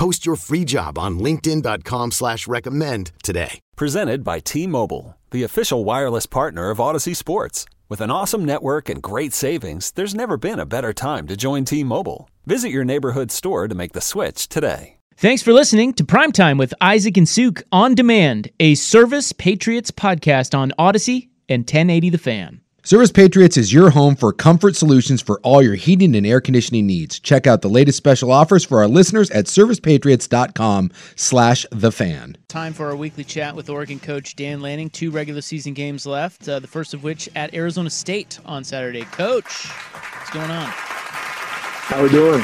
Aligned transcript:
Post 0.00 0.24
your 0.24 0.36
free 0.36 0.64
job 0.64 0.98
on 0.98 1.18
linkedin.com 1.18 2.12
slash 2.12 2.48
recommend 2.48 3.12
today. 3.22 3.60
Presented 3.76 4.24
by 4.24 4.38
T-Mobile, 4.38 5.18
the 5.30 5.42
official 5.42 5.84
wireless 5.84 6.24
partner 6.24 6.70
of 6.70 6.78
Audacy 6.78 7.14
Sports. 7.14 7.66
With 7.90 8.00
an 8.00 8.10
awesome 8.10 8.46
network 8.46 8.88
and 8.88 9.02
great 9.02 9.34
savings, 9.34 9.90
there's 9.90 10.14
never 10.14 10.38
been 10.38 10.58
a 10.58 10.64
better 10.64 10.94
time 10.94 11.26
to 11.26 11.36
join 11.36 11.66
T-Mobile. 11.66 12.30
Visit 12.46 12.70
your 12.70 12.82
neighborhood 12.82 13.30
store 13.30 13.68
to 13.68 13.74
make 13.74 13.92
the 13.92 14.00
switch 14.00 14.48
today. 14.48 14.96
Thanks 15.18 15.42
for 15.42 15.52
listening 15.52 15.92
to 15.92 16.04
Primetime 16.04 16.58
with 16.58 16.72
Isaac 16.80 17.18
and 17.18 17.28
Suk 17.28 17.62
on 17.70 17.94
Demand, 17.94 18.48
a 18.58 18.76
Service 18.76 19.32
Patriots 19.32 19.90
podcast 19.90 20.58
on 20.58 20.72
Audacy 20.78 21.28
and 21.46 21.64
1080 21.64 22.08
The 22.08 22.16
Fan. 22.16 22.62
Service 22.82 23.12
Patriots 23.12 23.58
is 23.58 23.74
your 23.74 23.90
home 23.90 24.16
for 24.16 24.32
comfort 24.32 24.74
solutions 24.74 25.20
for 25.20 25.38
all 25.42 25.60
your 25.60 25.74
heating 25.74 26.16
and 26.16 26.26
air 26.26 26.40
conditioning 26.40 26.86
needs. 26.86 27.20
Check 27.20 27.46
out 27.46 27.60
the 27.60 27.68
latest 27.68 27.98
special 27.98 28.32
offers 28.32 28.64
for 28.64 28.78
our 28.78 28.88
listeners 28.88 29.30
at 29.32 29.44
servicepatriots.com 29.44 30.90
slash 31.14 31.66
the 31.70 31.92
fan. 31.92 32.38
Time 32.48 32.72
for 32.72 32.86
our 32.86 32.96
weekly 32.96 33.22
chat 33.22 33.54
with 33.54 33.68
Oregon 33.68 34.00
coach 34.00 34.34
Dan 34.34 34.62
Lanning. 34.62 34.88
Two 34.88 35.10
regular 35.10 35.42
season 35.42 35.74
games 35.74 36.06
left, 36.06 36.48
uh, 36.48 36.58
the 36.58 36.66
first 36.66 36.94
of 36.94 37.04
which 37.04 37.28
at 37.36 37.52
Arizona 37.52 37.90
State 37.90 38.40
on 38.46 38.64
Saturday. 38.64 39.02
Coach, 39.02 39.66
what's 39.66 40.30
going 40.30 40.50
on? 40.50 40.66
How 40.70 42.00
are 42.00 42.04
we 42.04 42.08
doing? 42.08 42.42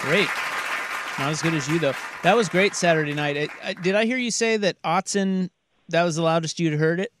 Great. 0.00 0.28
Not 1.20 1.30
as 1.30 1.40
good 1.40 1.54
as 1.54 1.68
you, 1.68 1.78
though. 1.78 1.94
That 2.24 2.36
was 2.36 2.48
great 2.48 2.74
Saturday 2.74 3.14
night. 3.14 3.36
I, 3.36 3.68
I, 3.68 3.72
did 3.74 3.94
I 3.94 4.06
hear 4.06 4.16
you 4.16 4.32
say 4.32 4.56
that 4.56 4.82
Autzen, 4.82 5.50
that 5.90 6.02
was 6.02 6.16
the 6.16 6.22
loudest 6.22 6.58
you'd 6.58 6.78
heard 6.80 6.98
it? 6.98 7.12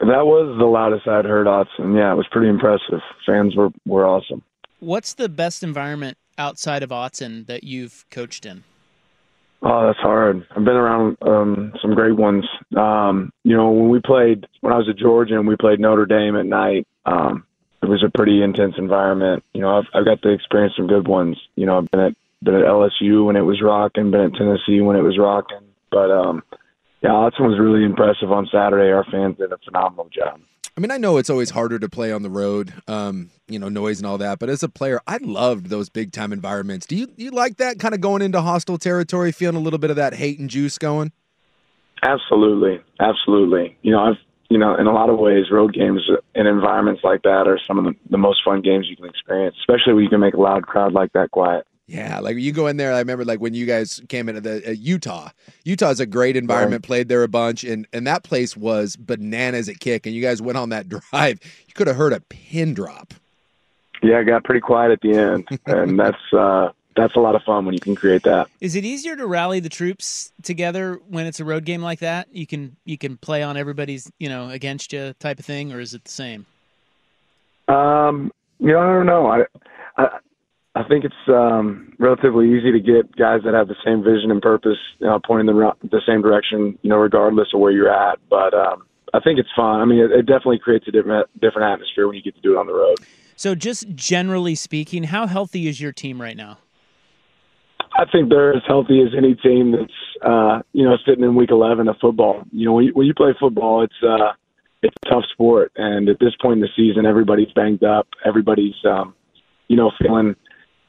That 0.00 0.26
was 0.26 0.56
the 0.58 0.66
loudest 0.66 1.08
I'd 1.08 1.24
heard 1.24 1.46
Autzen. 1.46 1.96
Yeah, 1.96 2.12
it 2.12 2.16
was 2.16 2.26
pretty 2.30 2.48
impressive. 2.48 3.00
Fans 3.26 3.56
were, 3.56 3.70
were 3.86 4.06
awesome. 4.06 4.42
What's 4.80 5.14
the 5.14 5.28
best 5.28 5.62
environment 5.62 6.18
outside 6.36 6.82
of 6.82 6.90
Autzen 6.90 7.46
that 7.46 7.64
you've 7.64 8.04
coached 8.10 8.46
in? 8.46 8.62
Oh, 9.60 9.86
that's 9.86 9.98
hard. 9.98 10.46
I've 10.50 10.64
been 10.64 10.76
around 10.76 11.16
um, 11.22 11.72
some 11.82 11.94
great 11.94 12.16
ones. 12.16 12.44
Um, 12.76 13.32
you 13.42 13.56
know, 13.56 13.72
when 13.72 13.88
we 13.88 14.00
played, 14.00 14.46
when 14.60 14.72
I 14.72 14.76
was 14.76 14.88
at 14.88 14.96
Georgia 14.96 15.36
and 15.36 15.48
we 15.48 15.56
played 15.56 15.80
Notre 15.80 16.06
Dame 16.06 16.36
at 16.36 16.46
night, 16.46 16.86
um, 17.06 17.44
it 17.82 17.86
was 17.86 18.04
a 18.04 18.16
pretty 18.16 18.42
intense 18.42 18.74
environment. 18.78 19.42
You 19.52 19.62
know, 19.62 19.78
I've, 19.78 19.86
I've 19.94 20.04
got 20.04 20.22
to 20.22 20.28
experience 20.30 20.74
some 20.76 20.86
good 20.86 21.08
ones. 21.08 21.36
You 21.56 21.66
know, 21.66 21.78
I've 21.78 21.90
been 21.90 22.00
at 22.00 22.14
been 22.40 22.54
at 22.54 22.64
LSU 22.64 23.26
when 23.26 23.34
it 23.34 23.40
was 23.40 23.60
rocking, 23.60 24.12
been 24.12 24.20
at 24.20 24.34
Tennessee 24.34 24.80
when 24.80 24.96
it 24.96 25.02
was 25.02 25.18
rocking. 25.18 25.58
But 25.90 26.10
um, 26.12 26.42
yeah, 27.02 27.10
Autzen 27.10 27.48
was 27.48 27.58
really 27.58 27.84
impressive 27.84 28.32
on 28.32 28.48
Saturday. 28.50 28.90
Our 28.90 29.04
fans 29.04 29.36
did 29.36 29.52
a 29.52 29.58
phenomenal 29.64 30.08
job. 30.12 30.40
I 30.76 30.80
mean, 30.80 30.90
I 30.92 30.96
know 30.96 31.16
it's 31.16 31.30
always 31.30 31.50
harder 31.50 31.78
to 31.80 31.88
play 31.88 32.12
on 32.12 32.22
the 32.22 32.30
road, 32.30 32.72
um, 32.86 33.30
you 33.48 33.58
know, 33.58 33.68
noise 33.68 33.98
and 33.98 34.06
all 34.06 34.18
that. 34.18 34.38
But 34.38 34.48
as 34.48 34.62
a 34.62 34.68
player, 34.68 35.00
I 35.08 35.18
loved 35.20 35.66
those 35.66 35.88
big 35.88 36.12
time 36.12 36.32
environments. 36.32 36.86
Do 36.86 36.94
you 36.94 37.08
you 37.16 37.32
like 37.32 37.56
that 37.56 37.80
kind 37.80 37.94
of 37.94 38.00
going 38.00 38.22
into 38.22 38.40
hostile 38.40 38.78
territory, 38.78 39.32
feeling 39.32 39.56
a 39.56 39.60
little 39.60 39.80
bit 39.80 39.90
of 39.90 39.96
that 39.96 40.14
hate 40.14 40.38
and 40.38 40.48
juice 40.48 40.78
going? 40.78 41.10
Absolutely, 42.04 42.80
absolutely. 43.00 43.76
You 43.82 43.90
know, 43.90 44.00
I've 44.00 44.18
you 44.50 44.58
know, 44.58 44.76
in 44.76 44.86
a 44.86 44.92
lot 44.92 45.10
of 45.10 45.18
ways, 45.18 45.50
road 45.50 45.74
games 45.74 46.08
in 46.34 46.46
environments 46.46 47.02
like 47.04 47.22
that 47.22 47.46
are 47.46 47.60
some 47.66 47.78
of 47.78 47.84
the, 47.84 47.94
the 48.10 48.18
most 48.18 48.40
fun 48.44 48.62
games 48.62 48.86
you 48.88 48.96
can 48.96 49.04
experience, 49.06 49.56
especially 49.60 49.92
when 49.94 50.04
you 50.04 50.10
can 50.10 50.20
make 50.20 50.34
a 50.34 50.40
loud 50.40 50.66
crowd 50.66 50.92
like 50.92 51.12
that 51.12 51.30
quiet. 51.30 51.66
Yeah, 51.88 52.20
like 52.20 52.36
you 52.36 52.52
go 52.52 52.66
in 52.66 52.76
there. 52.76 52.92
I 52.92 52.98
remember 52.98 53.24
like 53.24 53.40
when 53.40 53.54
you 53.54 53.64
guys 53.64 54.02
came 54.10 54.28
into 54.28 54.42
the 54.42 54.68
uh, 54.68 54.72
Utah. 54.72 55.30
Utah's 55.64 56.00
a 56.00 56.06
great 56.06 56.36
environment. 56.36 56.84
Right. 56.84 56.86
Played 56.86 57.08
there 57.08 57.22
a 57.22 57.28
bunch, 57.28 57.64
and 57.64 57.86
and 57.94 58.06
that 58.06 58.24
place 58.24 58.54
was 58.54 58.94
bananas 58.94 59.70
at 59.70 59.80
kick. 59.80 60.04
And 60.04 60.14
you 60.14 60.20
guys 60.20 60.42
went 60.42 60.58
on 60.58 60.68
that 60.68 60.88
drive. 60.90 61.40
You 61.66 61.74
could 61.74 61.86
have 61.86 61.96
heard 61.96 62.12
a 62.12 62.20
pin 62.20 62.74
drop. 62.74 63.14
Yeah, 64.02 64.20
it 64.20 64.24
got 64.24 64.44
pretty 64.44 64.60
quiet 64.60 64.92
at 64.92 65.00
the 65.00 65.14
end, 65.14 65.48
and 65.64 65.98
that's 65.98 66.32
uh, 66.32 66.72
that's 66.94 67.16
a 67.16 67.20
lot 67.20 67.34
of 67.34 67.42
fun 67.42 67.64
when 67.64 67.72
you 67.72 67.80
can 67.80 67.94
create 67.94 68.22
that. 68.24 68.48
Is 68.60 68.76
it 68.76 68.84
easier 68.84 69.16
to 69.16 69.26
rally 69.26 69.58
the 69.58 69.70
troops 69.70 70.30
together 70.42 71.00
when 71.08 71.24
it's 71.24 71.40
a 71.40 71.44
road 71.44 71.64
game 71.64 71.80
like 71.80 72.00
that? 72.00 72.28
You 72.30 72.46
can 72.46 72.76
you 72.84 72.98
can 72.98 73.16
play 73.16 73.42
on 73.42 73.56
everybody's 73.56 74.12
you 74.18 74.28
know 74.28 74.50
against 74.50 74.92
you 74.92 75.14
type 75.20 75.38
of 75.38 75.46
thing, 75.46 75.72
or 75.72 75.80
is 75.80 75.94
it 75.94 76.04
the 76.04 76.10
same? 76.10 76.44
Um, 77.66 78.30
you 78.58 78.72
know, 78.72 78.78
I 78.78 78.92
don't 78.92 79.06
know. 79.06 79.26
I, 79.26 79.44
I 79.96 80.18
I 80.78 80.84
think 80.86 81.04
it's 81.04 81.14
um, 81.26 81.92
relatively 81.98 82.46
easy 82.56 82.70
to 82.70 82.78
get 82.78 83.16
guys 83.16 83.40
that 83.44 83.52
have 83.52 83.66
the 83.66 83.74
same 83.84 84.04
vision 84.04 84.30
and 84.30 84.40
purpose, 84.40 84.78
you 85.00 85.08
know, 85.08 85.18
pointing 85.26 85.46
the 85.46 85.72
the 85.82 86.00
same 86.06 86.22
direction, 86.22 86.78
you 86.82 86.90
know, 86.90 86.98
regardless 86.98 87.48
of 87.52 87.58
where 87.58 87.72
you're 87.72 87.92
at. 87.92 88.20
But 88.30 88.54
um, 88.54 88.86
I 89.12 89.18
think 89.18 89.40
it's 89.40 89.48
fun. 89.56 89.80
I 89.80 89.84
mean, 89.84 89.98
it, 89.98 90.12
it 90.12 90.26
definitely 90.26 90.60
creates 90.60 90.86
a 90.86 90.92
different 90.92 91.28
different 91.40 91.72
atmosphere 91.72 92.06
when 92.06 92.14
you 92.14 92.22
get 92.22 92.36
to 92.36 92.40
do 92.42 92.52
it 92.52 92.58
on 92.58 92.68
the 92.68 92.74
road. 92.74 92.96
So, 93.34 93.56
just 93.56 93.88
generally 93.96 94.54
speaking, 94.54 95.02
how 95.02 95.26
healthy 95.26 95.66
is 95.66 95.80
your 95.80 95.90
team 95.90 96.22
right 96.22 96.36
now? 96.36 96.58
I 97.96 98.04
think 98.12 98.28
they're 98.28 98.54
as 98.54 98.62
healthy 98.64 99.02
as 99.02 99.08
any 99.16 99.34
team 99.34 99.72
that's 99.72 100.24
uh, 100.24 100.60
you 100.72 100.84
know 100.84 100.96
sitting 101.04 101.24
in 101.24 101.34
week 101.34 101.50
11 101.50 101.88
of 101.88 101.96
football. 102.00 102.44
You 102.52 102.66
know, 102.66 102.74
when 102.74 102.84
you, 102.84 102.92
when 102.94 103.08
you 103.08 103.14
play 103.14 103.34
football, 103.40 103.82
it's 103.82 104.00
uh, 104.00 104.30
it's 104.82 104.94
a 105.06 105.08
tough 105.08 105.24
sport, 105.32 105.72
and 105.74 106.08
at 106.08 106.20
this 106.20 106.36
point 106.40 106.58
in 106.58 106.60
the 106.60 106.68
season, 106.76 107.04
everybody's 107.04 107.50
banged 107.52 107.82
up. 107.82 108.06
Everybody's 108.24 108.76
um, 108.84 109.16
you 109.66 109.76
know 109.76 109.90
feeling 110.00 110.36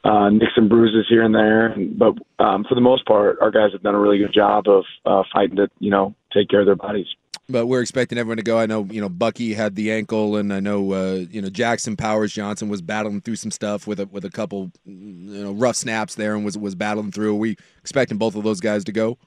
uh, 0.03 0.29
nicks 0.29 0.53
and 0.55 0.69
bruises 0.69 1.05
here 1.09 1.23
and 1.23 1.33
there. 1.35 1.75
But 1.77 2.13
um, 2.43 2.65
for 2.67 2.75
the 2.75 2.81
most 2.81 3.05
part, 3.05 3.37
our 3.41 3.51
guys 3.51 3.71
have 3.73 3.83
done 3.83 3.95
a 3.95 3.99
really 3.99 4.17
good 4.17 4.33
job 4.33 4.67
of 4.67 4.85
uh, 5.05 5.23
fighting 5.33 5.57
to, 5.57 5.69
you 5.79 5.91
know, 5.91 6.15
take 6.33 6.49
care 6.49 6.61
of 6.61 6.65
their 6.65 6.75
bodies. 6.75 7.07
But 7.51 7.65
we're 7.65 7.81
expecting 7.81 8.19
everyone 8.19 8.37
to 8.37 8.43
go. 8.43 8.59
I 8.59 8.67
know, 8.67 8.85
you 8.85 9.01
know, 9.01 9.09
Bucky 9.09 9.55
had 9.55 9.75
the 9.75 9.91
ankle, 9.91 10.35
and 10.35 10.53
I 10.53 10.59
know, 10.59 10.93
uh, 10.93 11.25
you 11.31 11.41
know, 11.41 11.49
Jackson 11.49 11.97
Powers 11.97 12.31
Johnson 12.31 12.69
was 12.69 12.81
battling 12.81 13.21
through 13.21 13.37
some 13.37 13.49
stuff 13.49 13.87
with 13.87 13.99
a 13.99 14.05
with 14.05 14.23
a 14.23 14.29
couple, 14.29 14.71
you 14.85 15.43
know, 15.43 15.53
rough 15.53 15.75
snaps 15.75 16.13
there, 16.13 16.35
and 16.35 16.45
was 16.45 16.59
was 16.59 16.75
battling 16.75 17.11
through. 17.11 17.31
Are 17.31 17.39
we 17.39 17.57
expecting 17.79 18.19
both 18.19 18.35
of 18.35 18.43
those 18.43 18.59
guys 18.59 18.83
to 18.83 18.91
go? 18.91 19.17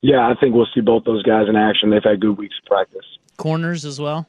Yeah, 0.00 0.26
I 0.26 0.34
think 0.40 0.56
we'll 0.56 0.66
see 0.74 0.80
both 0.80 1.04
those 1.04 1.22
guys 1.22 1.48
in 1.48 1.54
action. 1.54 1.90
They've 1.90 2.02
had 2.02 2.20
good 2.20 2.36
weeks 2.36 2.56
of 2.60 2.66
practice. 2.66 3.06
Corners 3.36 3.84
as 3.84 4.00
well. 4.00 4.26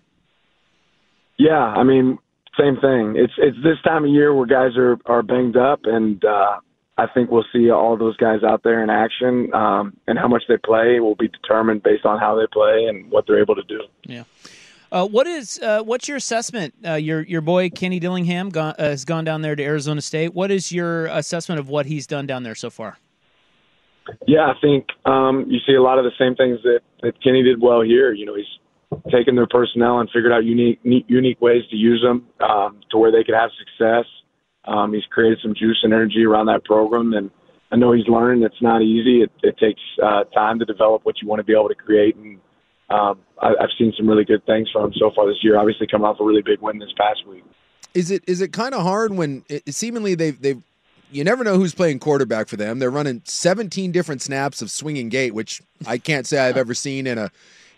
Yeah, 1.40 1.58
I 1.58 1.82
mean, 1.82 2.20
same 2.60 2.76
thing. 2.78 3.16
It's 3.16 3.34
it's 3.38 3.58
this 3.64 3.78
time 3.84 4.06
of 4.06 4.12
year 4.12 4.34
where 4.34 4.46
guys 4.46 4.78
are 4.78 4.98
are 5.06 5.24
banged 5.24 5.58
up, 5.58 5.82
and 5.84 6.24
uh, 6.24 6.60
I 6.98 7.08
think 7.08 7.32
we'll 7.32 7.46
see 7.52 7.72
all 7.72 7.98
those 7.98 8.18
guys 8.18 8.44
out 8.44 8.64
there 8.64 8.84
in 8.84 8.90
action. 8.90 9.54
Um, 9.54 9.98
and 10.08 10.18
how 10.20 10.28
much 10.28 10.44
they 10.48 10.58
play 10.58 11.00
will 11.00 11.16
be 11.16 11.28
determined 11.28 11.84
based 11.84 12.06
on 12.06 12.20
how 12.20 12.36
they 12.36 12.48
play 12.52 12.86
and 12.88 13.10
what 13.12 13.26
they're 13.28 13.42
able 13.42 13.56
to 13.56 13.64
do. 13.64 13.82
Yeah. 14.06 14.24
Uh, 14.92 15.08
what 15.08 15.26
is 15.26 15.60
uh, 15.64 15.82
what's 15.82 16.08
your 16.08 16.18
assessment? 16.18 16.76
Uh, 16.86 16.94
your 16.94 17.22
your 17.22 17.42
boy 17.42 17.70
Kenny 17.72 18.00
Dillingham 18.00 18.50
gone, 18.50 18.76
uh, 18.78 18.90
has 18.90 19.06
gone 19.06 19.24
down 19.24 19.42
there 19.42 19.56
to 19.56 19.64
Arizona 19.64 20.02
State. 20.02 20.36
What 20.36 20.52
is 20.52 20.72
your 20.72 21.08
assessment 21.08 21.60
of 21.60 21.68
what 21.68 21.88
he's 21.88 22.06
done 22.06 22.28
down 22.28 22.44
there 22.44 22.54
so 22.54 22.70
far? 22.70 22.98
Yeah, 24.28 24.52
I 24.52 24.54
think 24.62 24.88
um, 25.06 25.46
you 25.48 25.60
see 25.66 25.74
a 25.74 25.82
lot 25.82 25.98
of 25.98 26.04
the 26.04 26.12
same 26.20 26.36
things 26.36 26.60
that, 26.64 26.82
that 27.02 27.24
Kenny 27.24 27.42
did 27.42 27.62
well 27.62 27.82
here. 27.82 28.12
You 28.14 28.26
know, 28.26 28.36
he's 28.36 28.46
taken 29.12 29.36
their 29.36 29.48
personnel 29.48 30.00
and 30.00 30.10
figured 30.10 30.32
out 30.32 30.44
unique 30.44 30.80
unique 30.84 31.42
ways 31.42 31.64
to 31.70 31.76
use 31.76 32.02
them 32.02 32.28
um, 32.48 32.82
to 32.92 32.98
where 32.98 33.12
they 33.12 33.24
could 33.24 33.36
have 33.36 33.50
success. 33.58 34.06
Um, 34.66 34.94
he's 34.94 35.06
created 35.12 35.40
some 35.42 35.54
juice 35.54 35.80
and 35.84 35.94
energy 35.94 36.24
around 36.26 36.46
that 36.48 36.64
program, 36.64 37.14
and 37.14 37.30
I 37.72 37.76
know 37.76 37.92
he's 37.92 38.08
learned 38.08 38.44
it's 38.44 38.62
not 38.62 38.82
easy. 38.82 39.22
It, 39.22 39.32
it 39.42 39.58
takes 39.58 39.82
uh, 40.02 40.24
time 40.26 40.60
to 40.60 40.66
develop 40.66 41.06
what 41.06 41.22
you 41.22 41.28
want 41.28 41.40
to 41.40 41.44
be 41.44 41.54
able 41.54 41.70
to 41.70 41.76
create, 41.76 42.16
and 42.16 42.40
um, 42.90 43.20
I, 43.42 43.50
I've 43.60 43.74
seen 43.78 43.94
some 43.98 44.08
really 44.08 44.24
good 44.26 44.46
things 44.46 44.70
from 44.72 44.86
him 44.86 44.94
so 44.98 45.12
far 45.16 45.28
this 45.28 45.38
year. 45.42 45.58
Obviously, 45.58 45.88
coming 45.88 46.06
off 46.06 46.20
a 46.20 46.24
really 46.24 46.42
big 46.42 46.62
win 46.62 46.80
this 46.80 46.94
past 46.98 47.28
week. 47.28 47.44
Is 47.94 48.10
it 48.10 48.24
is 48.28 48.42
it 48.42 48.54
kind 48.54 48.74
of 48.74 48.84
hard 48.84 49.14
when 49.14 49.44
it, 49.50 49.74
seemingly 49.74 50.16
they've 50.16 50.40
they've 50.42 50.62
you 51.12 51.24
never 51.24 51.44
know 51.44 51.58
who's 51.58 51.76
playing 51.76 52.00
quarterback 52.00 52.48
for 52.48 52.58
them. 52.58 52.80
They're 52.80 52.90
running 52.90 53.22
17 53.26 53.92
different 53.92 54.22
snaps 54.22 54.62
of 54.62 54.72
swinging 54.72 55.10
gate, 55.10 55.34
which 55.34 55.62
I 55.86 55.98
can't 56.00 56.26
say 56.26 56.40
I've 56.40 56.58
ever 56.58 56.74
seen 56.74 57.06
in 57.06 57.18
a 57.18 57.32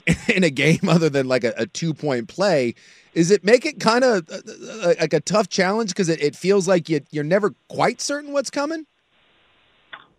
in 0.34 0.44
a 0.44 0.50
game 0.50 0.88
other 0.88 1.10
than 1.10 1.28
like 1.28 1.44
a, 1.44 1.54
a 1.58 1.66
two 1.66 1.94
point 1.94 2.28
play. 2.28 2.76
Is 3.14 3.32
it 3.32 3.44
make 3.44 3.66
it 3.66 3.80
kind 3.80 4.04
of 4.04 4.30
uh, 4.30 4.38
uh, 4.72 4.94
like 5.00 5.14
a 5.14 5.22
tough 5.22 5.50
challenge 5.50 5.90
because 5.90 6.10
it, 6.10 6.22
it 6.22 6.36
feels 6.36 6.68
like 6.68 6.90
you, 6.90 7.02
you're 7.12 7.24
never 7.24 7.56
quite 7.70 8.02
certain 8.02 8.34
what's 8.34 8.50
coming? 8.50 8.86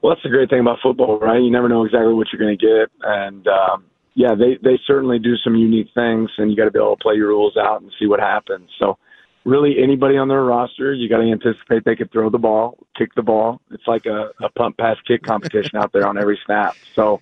Well, 0.02 0.14
that's 0.14 0.22
the 0.22 0.30
great 0.30 0.50
thing 0.50 0.60
about 0.60 0.78
football, 0.82 1.18
right? 1.18 1.40
You 1.40 1.50
never 1.50 1.68
know 1.68 1.84
exactly 1.84 2.14
what 2.14 2.28
you're 2.32 2.40
going 2.40 2.56
to 2.58 2.66
get, 2.66 2.90
and 3.02 3.46
um, 3.48 3.84
yeah, 4.14 4.34
they 4.34 4.58
they 4.62 4.78
certainly 4.86 5.18
do 5.18 5.36
some 5.36 5.56
unique 5.56 5.88
things, 5.94 6.30
and 6.38 6.50
you 6.50 6.56
got 6.56 6.64
to 6.64 6.70
be 6.70 6.78
able 6.78 6.96
to 6.96 7.02
play 7.02 7.14
your 7.14 7.28
rules 7.28 7.56
out 7.56 7.82
and 7.82 7.90
see 7.98 8.06
what 8.06 8.20
happens. 8.20 8.70
So, 8.78 8.98
really, 9.44 9.82
anybody 9.82 10.16
on 10.16 10.28
their 10.28 10.44
roster, 10.44 10.92
you 10.92 11.08
got 11.08 11.18
to 11.18 11.30
anticipate 11.30 11.84
they 11.84 11.96
could 11.96 12.12
throw 12.12 12.30
the 12.30 12.38
ball, 12.38 12.78
kick 12.96 13.14
the 13.14 13.22
ball. 13.22 13.60
It's 13.70 13.86
like 13.86 14.06
a, 14.06 14.30
a 14.42 14.48
punt, 14.50 14.78
pass, 14.78 14.96
kick 15.06 15.22
competition 15.22 15.76
out 15.76 15.92
there 15.92 16.06
on 16.06 16.18
every 16.18 16.38
snap. 16.46 16.76
So, 16.94 17.20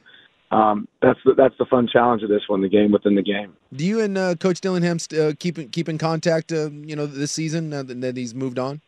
um, 0.55 0.87
that's 1.03 1.19
the, 1.25 1.35
that's 1.35 1.55
the 1.59 1.67
fun 1.67 1.89
challenge 1.93 2.23
of 2.23 2.29
this 2.29 2.43
one, 2.47 2.63
the 2.63 2.69
game 2.69 2.93
within 2.93 3.17
the 3.17 3.23
game. 3.23 3.55
Do 3.73 3.85
you 3.85 4.01
and 4.01 4.17
uh, 4.17 4.37
Coach 4.37 4.61
Dillingham 4.61 5.01
st- 5.01 5.21
uh, 5.21 5.33
keep 5.39 5.73
keep 5.73 5.89
in 5.89 5.99
contact? 5.99 6.53
Uh, 6.53 6.71
you 6.71 6.95
know, 6.95 7.07
this 7.07 7.33
season 7.33 7.73
uh, 7.73 7.83
that 7.87 8.17
he's 8.17 8.35
moved 8.35 8.59
on. 8.59 8.81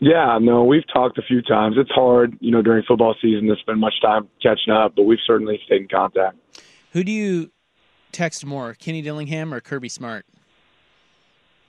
Yeah, 0.00 0.38
no, 0.42 0.64
we've 0.64 0.86
talked 0.92 1.18
a 1.18 1.22
few 1.22 1.40
times. 1.42 1.76
It's 1.78 1.92
hard, 1.92 2.36
you 2.40 2.50
know, 2.50 2.62
during 2.62 2.82
football 2.82 3.14
season 3.22 3.46
to 3.46 3.54
spend 3.60 3.78
much 3.78 3.94
time 4.02 4.28
catching 4.42 4.72
up, 4.72 4.94
but 4.96 5.04
we've 5.04 5.20
certainly 5.24 5.60
stayed 5.64 5.82
in 5.82 5.88
contact. 5.88 6.36
Who 6.90 7.04
do 7.04 7.12
you 7.12 7.52
text 8.10 8.44
more, 8.44 8.74
Kenny 8.74 9.00
Dillingham 9.02 9.54
or 9.54 9.60
Kirby 9.60 9.88
Smart? 9.88 10.26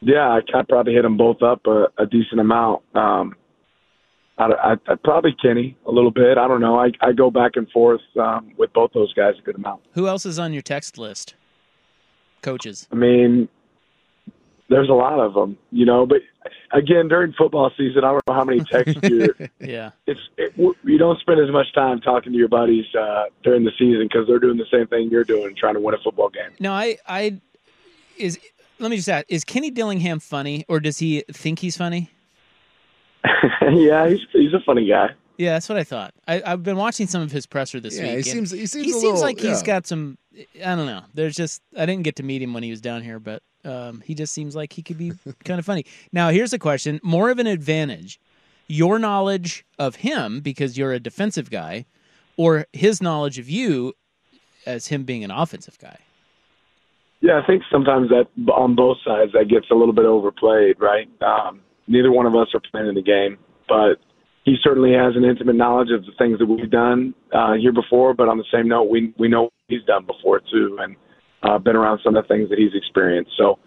Yeah, 0.01 0.27
I, 0.27 0.39
I 0.57 0.63
probably 0.67 0.93
hit 0.93 1.03
them 1.03 1.17
both 1.17 1.43
up 1.43 1.67
a, 1.67 1.85
a 1.99 2.07
decent 2.07 2.41
amount. 2.41 2.81
Um, 2.95 3.35
I, 4.37 4.45
I, 4.45 4.71
I 4.87 4.95
probably 5.03 5.33
Kenny 5.41 5.77
a 5.85 5.91
little 5.91 6.11
bit. 6.11 6.37
I 6.37 6.47
don't 6.47 6.61
know. 6.61 6.79
I, 6.79 6.91
I 7.01 7.11
go 7.11 7.29
back 7.29 7.51
and 7.55 7.69
forth 7.71 8.01
um, 8.19 8.51
with 8.57 8.73
both 8.73 8.91
those 8.93 9.13
guys 9.13 9.35
a 9.39 9.41
good 9.41 9.55
amount. 9.55 9.81
Who 9.93 10.07
else 10.07 10.25
is 10.25 10.39
on 10.39 10.53
your 10.53 10.61
text 10.61 10.97
list? 10.97 11.35
Coaches. 12.41 12.87
I 12.91 12.95
mean, 12.95 13.47
there's 14.69 14.89
a 14.89 14.93
lot 14.93 15.19
of 15.19 15.33
them, 15.33 15.57
you 15.71 15.85
know. 15.85 16.05
But 16.05 16.21
again, 16.71 17.07
during 17.07 17.33
football 17.33 17.71
season, 17.77 18.03
I 18.03 18.11
don't 18.11 18.23
know 18.27 18.33
how 18.33 18.43
many 18.43 18.61
texts 18.61 18.99
you. 19.09 19.33
yeah. 19.59 19.91
It's 20.07 20.19
it, 20.37 20.53
you 20.57 20.97
don't 20.97 21.19
spend 21.19 21.39
as 21.39 21.51
much 21.51 21.71
time 21.73 22.01
talking 22.01 22.31
to 22.31 22.37
your 22.37 22.47
buddies 22.47 22.85
uh, 22.99 23.25
during 23.43 23.63
the 23.63 23.71
season 23.77 24.07
because 24.11 24.27
they're 24.27 24.39
doing 24.39 24.57
the 24.57 24.65
same 24.71 24.87
thing 24.87 25.09
you're 25.09 25.23
doing, 25.23 25.55
trying 25.55 25.75
to 25.75 25.79
win 25.79 25.93
a 25.93 25.99
football 25.99 26.29
game. 26.29 26.51
No, 26.59 26.73
I 26.73 26.97
I 27.07 27.39
is. 28.17 28.39
Let 28.79 28.89
me 28.89 28.97
just 28.97 29.09
ask: 29.09 29.25
Is 29.29 29.43
Kenny 29.43 29.69
Dillingham 29.69 30.19
funny, 30.19 30.65
or 30.67 30.79
does 30.79 30.97
he 30.97 31.23
think 31.31 31.59
he's 31.59 31.77
funny? 31.77 32.09
yeah, 33.71 34.07
he's 34.09 34.19
he's 34.31 34.53
a 34.53 34.59
funny 34.65 34.87
guy. 34.87 35.09
Yeah, 35.37 35.53
that's 35.53 35.67
what 35.67 35.77
I 35.77 35.83
thought. 35.83 36.13
I, 36.27 36.41
have 36.45 36.63
been 36.63 36.77
watching 36.77 37.07
some 37.07 37.21
of 37.21 37.31
his 37.31 37.45
presser 37.45 37.79
this 37.79 37.97
yeah, 37.97 38.15
week. 38.15 38.25
He 38.25 38.31
seems 38.31 38.51
he 38.51 38.65
seems 38.65 38.85
he 38.85 38.91
seems 38.91 39.03
little, 39.03 39.21
like 39.21 39.41
yeah. 39.41 39.49
he's 39.49 39.63
got 39.63 39.87
some. 39.87 40.17
I 40.63 40.75
don't 40.75 40.85
know. 40.85 41.01
There's 41.13 41.35
just 41.35 41.61
I 41.77 41.85
didn't 41.85 42.03
get 42.03 42.15
to 42.17 42.23
meet 42.23 42.41
him 42.41 42.53
when 42.53 42.63
he 42.63 42.69
was 42.69 42.81
down 42.81 43.01
here, 43.01 43.19
but 43.19 43.41
um, 43.65 44.01
he 44.01 44.13
just 44.13 44.33
seems 44.33 44.55
like 44.55 44.73
he 44.73 44.81
could 44.81 44.97
be 44.97 45.13
kind 45.43 45.59
of 45.59 45.65
funny. 45.65 45.85
Now, 46.11 46.29
here's 46.29 46.53
a 46.53 46.59
question: 46.59 46.99
more 47.03 47.29
of 47.29 47.39
an 47.39 47.47
advantage, 47.47 48.19
your 48.67 48.99
knowledge 48.99 49.65
of 49.79 49.97
him 49.97 50.39
because 50.39 50.77
you're 50.77 50.93
a 50.93 50.99
defensive 50.99 51.49
guy, 51.49 51.85
or 52.37 52.67
his 52.73 53.01
knowledge 53.01 53.39
of 53.39 53.49
you 53.49 53.93
as 54.65 54.87
him 54.87 55.03
being 55.03 55.23
an 55.23 55.31
offensive 55.31 55.79
guy. 55.79 55.97
Yeah, 57.21 57.39
I 57.41 57.45
think 57.45 57.63
sometimes 57.71 58.09
that 58.09 58.27
on 58.51 58.75
both 58.75 58.97
sides 59.05 59.31
that 59.33 59.47
gets 59.47 59.71
a 59.71 59.75
little 59.75 59.93
bit 59.93 60.05
overplayed, 60.05 60.79
right? 60.79 61.09
Um, 61.21 61.61
neither 61.87 62.11
one 62.11 62.25
of 62.25 62.35
us 62.35 62.47
are 62.53 62.61
playing 62.71 62.87
in 62.87 62.95
the 62.95 63.01
game, 63.01 63.37
but 63.67 63.95
he 64.45 64.55
certainly 64.61 64.93
has 64.93 65.15
an 65.15 65.23
intimate 65.23 65.55
knowledge 65.55 65.89
of 65.91 66.05
the 66.05 66.11
things 66.17 66.39
that 66.39 66.45
we've 66.45 66.69
done 66.69 67.13
uh, 67.33 67.53
here 67.53 67.71
before. 67.71 68.13
But 68.13 68.27
on 68.27 68.37
the 68.37 68.45
same 68.51 68.67
note, 68.67 68.89
we 68.89 69.13
we 69.17 69.27
know 69.27 69.49
he's 69.67 69.83
done 69.83 70.05
before 70.05 70.41
too, 70.51 70.77
and 70.81 70.95
uh, 71.43 71.57
been 71.57 71.75
around 71.75 71.99
some 72.03 72.15
of 72.15 72.23
the 72.23 72.27
things 72.27 72.49
that 72.49 72.59
he's 72.59 72.73
experienced. 72.73 73.31
So 73.37 73.59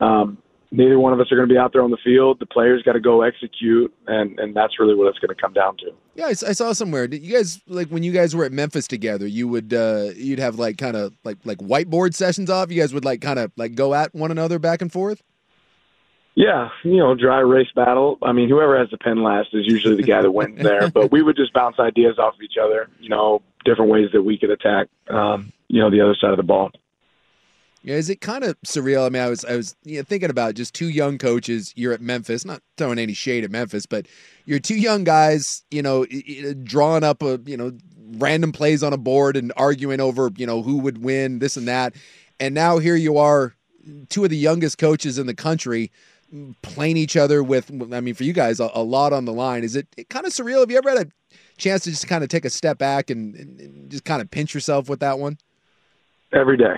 um, 0.00 0.38
neither 0.70 0.98
one 0.98 1.12
of 1.12 1.20
us 1.20 1.30
are 1.30 1.36
going 1.36 1.48
to 1.48 1.52
be 1.52 1.58
out 1.58 1.72
there 1.72 1.82
on 1.82 1.90
the 1.90 1.98
field. 2.04 2.38
The 2.40 2.46
players 2.46 2.82
got 2.82 2.92
to 2.92 3.00
go 3.00 3.22
execute, 3.22 3.92
and 4.06 4.38
and 4.38 4.54
that's 4.54 4.78
really 4.78 4.94
what 4.94 5.08
it's 5.08 5.18
going 5.18 5.34
to 5.34 5.40
come 5.40 5.52
down 5.52 5.76
to. 5.78 5.92
Yeah, 6.14 6.26
I, 6.26 6.30
I, 6.30 6.52
saw 6.52 6.72
somewhere. 6.72 7.06
Did 7.06 7.22
you 7.22 7.34
guys 7.34 7.60
like 7.66 7.88
when 7.88 8.02
you 8.02 8.12
guys 8.12 8.34
were 8.34 8.44
at 8.44 8.52
Memphis 8.52 8.88
together? 8.88 9.26
You 9.26 9.48
would 9.48 9.72
uh, 9.72 10.10
you'd 10.16 10.38
have 10.38 10.58
like 10.58 10.78
kind 10.78 10.96
of 10.96 11.14
like 11.24 11.38
like 11.44 11.58
whiteboard 11.58 12.14
sessions 12.14 12.50
off. 12.50 12.70
You 12.70 12.80
guys 12.80 12.92
would 12.92 13.04
like 13.04 13.20
kind 13.20 13.38
of 13.38 13.52
like 13.56 13.74
go 13.74 13.94
at 13.94 14.14
one 14.14 14.30
another 14.30 14.58
back 14.58 14.82
and 14.82 14.92
forth. 14.92 15.22
Yeah, 16.36 16.68
you 16.84 16.98
know, 16.98 17.14
dry 17.14 17.40
erase 17.40 17.72
battle. 17.74 18.18
I 18.22 18.32
mean, 18.32 18.50
whoever 18.50 18.78
has 18.78 18.90
the 18.90 18.98
pen 18.98 19.22
last 19.22 19.48
is 19.54 19.66
usually 19.66 19.96
the 19.96 20.02
guy 20.02 20.20
that 20.20 20.30
wins 20.30 20.58
there. 20.62 20.90
But 20.90 21.10
we 21.10 21.22
would 21.22 21.34
just 21.34 21.54
bounce 21.54 21.80
ideas 21.80 22.18
off 22.18 22.34
of 22.34 22.42
each 22.42 22.58
other. 22.62 22.90
You 23.00 23.08
know, 23.08 23.40
different 23.64 23.90
ways 23.90 24.10
that 24.12 24.22
we 24.22 24.38
could 24.38 24.50
attack. 24.50 24.88
Um, 25.08 25.52
you 25.68 25.80
know, 25.80 25.90
the 25.90 26.02
other 26.02 26.14
side 26.14 26.32
of 26.32 26.36
the 26.36 26.42
ball. 26.42 26.70
Yeah, 27.80 27.94
is 27.94 28.10
it 28.10 28.20
kind 28.20 28.44
of 28.44 28.60
surreal? 28.66 29.06
I 29.06 29.08
mean, 29.08 29.22
I 29.22 29.30
was 29.30 29.46
I 29.46 29.56
was 29.56 29.76
you 29.84 29.96
know, 29.96 30.02
thinking 30.02 30.28
about 30.28 30.56
just 30.56 30.74
two 30.74 30.90
young 30.90 31.16
coaches. 31.16 31.72
You're 31.74 31.94
at 31.94 32.02
Memphis, 32.02 32.44
not 32.44 32.60
throwing 32.76 32.98
any 32.98 33.14
shade 33.14 33.42
at 33.42 33.50
Memphis, 33.50 33.86
but 33.86 34.06
you're 34.44 34.58
two 34.58 34.76
young 34.76 35.04
guys. 35.04 35.64
You 35.70 35.80
know, 35.80 36.04
drawing 36.64 37.02
up 37.02 37.22
a 37.22 37.40
you 37.46 37.56
know 37.56 37.72
random 38.18 38.52
plays 38.52 38.82
on 38.82 38.92
a 38.92 38.98
board 38.98 39.38
and 39.38 39.54
arguing 39.56 40.00
over 40.00 40.30
you 40.36 40.46
know 40.46 40.60
who 40.60 40.78
would 40.78 41.02
win 41.02 41.38
this 41.38 41.56
and 41.56 41.66
that. 41.66 41.94
And 42.38 42.54
now 42.54 42.76
here 42.76 42.96
you 42.96 43.16
are, 43.16 43.54
two 44.10 44.24
of 44.24 44.28
the 44.28 44.36
youngest 44.36 44.76
coaches 44.76 45.18
in 45.18 45.26
the 45.26 45.34
country 45.34 45.90
playing 46.62 46.96
each 46.96 47.16
other 47.16 47.42
with 47.42 47.70
i 47.92 48.00
mean 48.00 48.14
for 48.14 48.24
you 48.24 48.32
guys 48.32 48.60
a, 48.60 48.70
a 48.74 48.82
lot 48.82 49.12
on 49.12 49.24
the 49.24 49.32
line. 49.32 49.64
Is 49.64 49.76
it, 49.76 49.86
it 49.96 50.08
kind 50.08 50.26
of 50.26 50.32
surreal? 50.32 50.60
Have 50.60 50.70
you 50.70 50.78
ever 50.78 50.90
had 50.90 51.06
a 51.06 51.10
chance 51.56 51.84
to 51.84 51.90
just 51.90 52.08
kind 52.08 52.24
of 52.24 52.28
take 52.28 52.44
a 52.44 52.50
step 52.50 52.78
back 52.78 53.10
and, 53.10 53.34
and, 53.34 53.90
just 53.90 54.04
kind 54.04 54.20
of 54.20 54.30
pinch 54.30 54.52
yourself 54.52 54.88
with 54.88 55.00
that 55.00 55.18
one? 55.18 55.38
Every 56.32 56.56
day. 56.56 56.74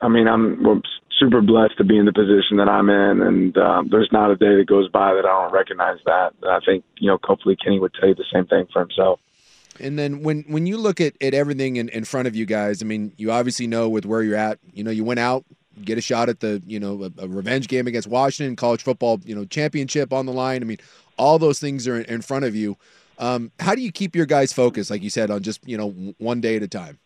I 0.00 0.08
mean 0.08 0.28
i'm 0.28 0.82
super 1.18 1.40
blessed 1.40 1.78
to 1.78 1.84
be 1.84 1.96
in 1.96 2.04
the 2.04 2.12
position 2.12 2.56
that 2.56 2.68
i'm 2.68 2.90
in 2.90 3.22
and 3.22 3.56
um, 3.56 3.88
there's 3.90 4.08
not 4.10 4.30
a 4.30 4.36
day 4.36 4.56
that 4.56 4.66
goes 4.66 4.88
by 4.90 5.14
that 5.14 5.24
i 5.24 5.28
don't 5.28 5.52
recognize 5.52 5.98
that 6.04 6.32
and 6.42 6.50
i 6.50 6.58
think 6.66 6.84
you 6.98 7.06
know 7.08 7.18
hopefully 7.22 7.56
kenny 7.56 7.78
would 7.78 7.94
tell 7.94 8.08
you 8.08 8.14
the 8.14 8.24
same 8.32 8.46
thing 8.46 8.66
for 8.72 8.80
himself. 8.80 9.20
And 9.80 9.98
then 9.98 10.22
when 10.22 10.44
when 10.48 10.66
you 10.66 10.76
look 10.76 11.00
at, 11.00 11.14
at 11.22 11.34
everything 11.34 11.76
in, 11.76 11.88
in 11.88 12.04
front 12.04 12.28
of 12.28 12.36
you 12.36 12.46
guys, 12.46 12.82
I 12.82 12.86
mean, 12.86 13.12
you 13.16 13.32
obviously 13.32 13.66
know 13.66 13.88
with 13.88 14.04
where 14.04 14.22
you're 14.22 14.36
at. 14.36 14.58
You 14.72 14.84
know, 14.84 14.90
you 14.90 15.04
went 15.04 15.20
out, 15.20 15.44
get 15.84 15.98
a 15.98 16.00
shot 16.00 16.28
at 16.28 16.40
the 16.40 16.62
you 16.66 16.78
know 16.78 17.04
a, 17.04 17.24
a, 17.24 17.28
revenge 17.28 17.68
game 17.68 17.86
against 17.86 18.08
Washington, 18.08 18.56
college 18.56 18.82
football 18.82 19.20
you 19.24 19.34
know 19.34 19.44
championship 19.44 20.12
on 20.12 20.26
the 20.26 20.32
line. 20.32 20.62
I 20.62 20.64
mean, 20.64 20.78
all 21.16 21.38
those 21.38 21.60
things 21.60 21.86
are 21.88 21.98
in, 21.98 22.04
in 22.06 22.22
front 22.22 22.44
of 22.44 22.54
you. 22.54 22.76
Um, 23.18 23.52
how 23.60 23.74
do 23.74 23.82
you 23.82 23.92
keep 23.92 24.16
your 24.16 24.26
guys 24.26 24.52
focused, 24.52 24.90
like 24.90 25.02
you 25.02 25.10
said, 25.10 25.30
on 25.30 25.42
just 25.42 25.66
you 25.66 25.76
know 25.76 25.90
one 26.18 26.40
day 26.40 26.56
at 26.56 26.62
a 26.62 26.68
time? 26.68 26.98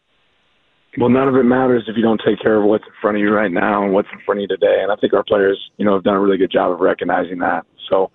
Well, 0.99 1.11
none 1.11 1.29
of 1.29 1.37
it 1.37 1.43
matters 1.43 1.85
if 1.89 1.97
you 1.97 2.03
don't 2.03 2.21
take 2.25 2.41
care 2.41 2.57
of 2.57 2.65
what's 2.65 2.85
in 2.85 2.93
front 3.03 3.19
of 3.19 3.21
you 3.21 3.31
right 3.31 3.53
now 3.53 3.85
and 3.85 3.93
what's 3.93 4.09
in 4.13 4.21
front 4.25 4.39
of 4.39 4.43
you 4.43 4.49
today. 4.49 4.81
And 4.83 4.91
I 4.91 4.97
think 4.97 5.13
our 5.13 5.25
players, 5.25 5.59
you 5.77 5.85
know, 5.85 5.93
have 5.93 6.05
done 6.05 6.15
a 6.15 6.21
really 6.21 6.39
good 6.39 6.51
job 6.51 6.73
of 6.73 6.81
recognizing 6.81 7.39
that. 7.41 7.67
So 7.91 8.11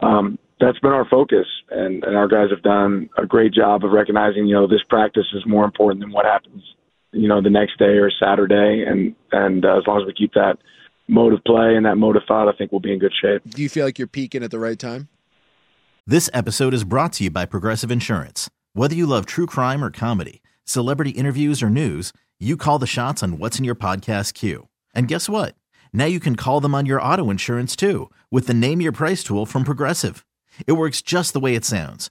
um, 0.00 0.36
that's 0.60 0.78
been 0.80 0.90
our 0.90 1.08
focus, 1.08 1.46
and, 1.70 2.02
and 2.02 2.16
our 2.16 2.26
guys 2.26 2.50
have 2.50 2.62
done 2.62 3.08
a 3.16 3.24
great 3.24 3.52
job 3.52 3.84
of 3.84 3.92
recognizing, 3.92 4.46
you 4.46 4.54
know, 4.54 4.66
this 4.66 4.82
practice 4.88 5.26
is 5.32 5.44
more 5.46 5.64
important 5.64 6.00
than 6.00 6.10
what 6.10 6.24
happens, 6.24 6.62
you 7.14 7.28
know, 7.28 7.40
the 7.40 7.50
next 7.50 7.78
day 7.78 7.96
or 7.96 8.10
Saturday, 8.10 8.84
and 8.86 9.14
and 9.32 9.64
uh, 9.64 9.78
as 9.78 9.84
long 9.86 10.00
as 10.00 10.06
we 10.06 10.12
keep 10.12 10.34
that 10.34 10.58
mode 11.08 11.32
of 11.32 11.42
play 11.44 11.76
and 11.76 11.86
that 11.86 11.96
mode 11.96 12.16
of 12.16 12.22
thought, 12.26 12.48
I 12.48 12.56
think 12.56 12.72
we'll 12.72 12.80
be 12.80 12.92
in 12.92 12.98
good 12.98 13.12
shape. 13.20 13.42
Do 13.48 13.62
you 13.62 13.68
feel 13.68 13.84
like 13.84 13.98
you're 13.98 14.08
peaking 14.08 14.42
at 14.42 14.50
the 14.50 14.58
right 14.58 14.78
time? 14.78 15.08
This 16.06 16.28
episode 16.34 16.74
is 16.74 16.84
brought 16.84 17.14
to 17.14 17.24
you 17.24 17.30
by 17.30 17.46
Progressive 17.46 17.90
Insurance. 17.90 18.50
Whether 18.74 18.94
you 18.94 19.06
love 19.06 19.24
true 19.24 19.46
crime 19.46 19.82
or 19.82 19.90
comedy, 19.90 20.42
celebrity 20.64 21.10
interviews 21.10 21.62
or 21.62 21.70
news, 21.70 22.12
you 22.38 22.56
call 22.56 22.78
the 22.78 22.86
shots 22.86 23.22
on 23.22 23.38
what's 23.38 23.58
in 23.58 23.64
your 23.64 23.74
podcast 23.74 24.34
queue. 24.34 24.68
And 24.94 25.08
guess 25.08 25.28
what? 25.28 25.54
Now 25.92 26.06
you 26.06 26.20
can 26.20 26.36
call 26.36 26.60
them 26.60 26.74
on 26.74 26.86
your 26.86 27.00
auto 27.00 27.30
insurance 27.30 27.76
too 27.76 28.10
with 28.30 28.46
the 28.46 28.54
Name 28.54 28.80
Your 28.80 28.92
Price 28.92 29.22
tool 29.22 29.46
from 29.46 29.64
Progressive. 29.64 30.26
It 30.66 30.72
works 30.72 31.00
just 31.00 31.32
the 31.32 31.40
way 31.40 31.54
it 31.54 31.64
sounds. 31.64 32.10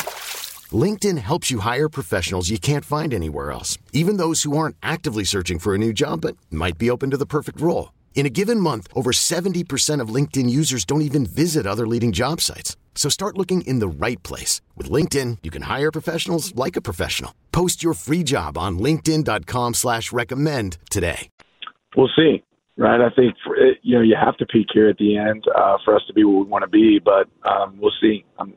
LinkedIn 0.71 1.17
helps 1.17 1.49
you 1.49 1.59
hire 1.59 1.89
professionals 1.89 2.51
you 2.51 2.59
can't 2.59 2.85
find 2.85 3.13
anywhere 3.13 3.51
else, 3.51 3.79
even 3.91 4.17
those 4.17 4.43
who 4.43 4.55
aren't 4.55 4.75
actively 4.83 5.23
searching 5.23 5.57
for 5.57 5.73
a 5.73 5.79
new 5.79 5.91
job 5.91 6.21
but 6.21 6.37
might 6.51 6.77
be 6.77 6.91
open 6.91 7.09
to 7.09 7.17
the 7.17 7.25
perfect 7.25 7.59
role. 7.59 7.91
In 8.13 8.27
a 8.27 8.29
given 8.29 8.59
month, 8.59 8.87
over 8.93 9.11
70% 9.11 9.99
of 9.99 10.13
LinkedIn 10.13 10.49
users 10.49 10.85
don't 10.85 11.01
even 11.01 11.25
visit 11.25 11.65
other 11.65 11.87
leading 11.87 12.11
job 12.11 12.39
sites. 12.39 12.77
So 12.93 13.09
start 13.09 13.37
looking 13.37 13.61
in 13.61 13.79
the 13.79 13.87
right 13.87 14.21
place. 14.21 14.61
With 14.77 14.91
LinkedIn, 14.91 15.39
you 15.41 15.49
can 15.49 15.63
hire 15.63 15.91
professionals 15.91 16.53
like 16.53 16.75
a 16.75 16.81
professional. 16.81 17.33
Post 17.51 17.81
your 17.81 17.95
free 17.95 18.21
job 18.23 18.57
on 18.59 18.77
linkedin.com 18.77 19.73
slash 19.73 20.11
recommend 20.11 20.77
today. 20.91 21.29
We'll 21.97 22.11
see, 22.15 22.41
right? 22.77 23.01
I 23.01 23.09
think, 23.09 23.35
for 23.43 23.57
you 23.81 23.97
know, 23.97 24.01
you 24.01 24.15
have 24.15 24.37
to 24.37 24.45
peak 24.45 24.67
here 24.73 24.87
at 24.87 24.97
the 24.97 25.17
end 25.17 25.43
uh, 25.53 25.77
for 25.83 25.95
us 25.95 26.03
to 26.07 26.13
be 26.13 26.23
what 26.23 26.45
we 26.45 26.49
want 26.49 26.63
to 26.63 26.69
be, 26.69 26.99
but 27.03 27.27
um, 27.49 27.77
we'll 27.79 27.91
see. 27.99 28.23
I'm, 28.37 28.53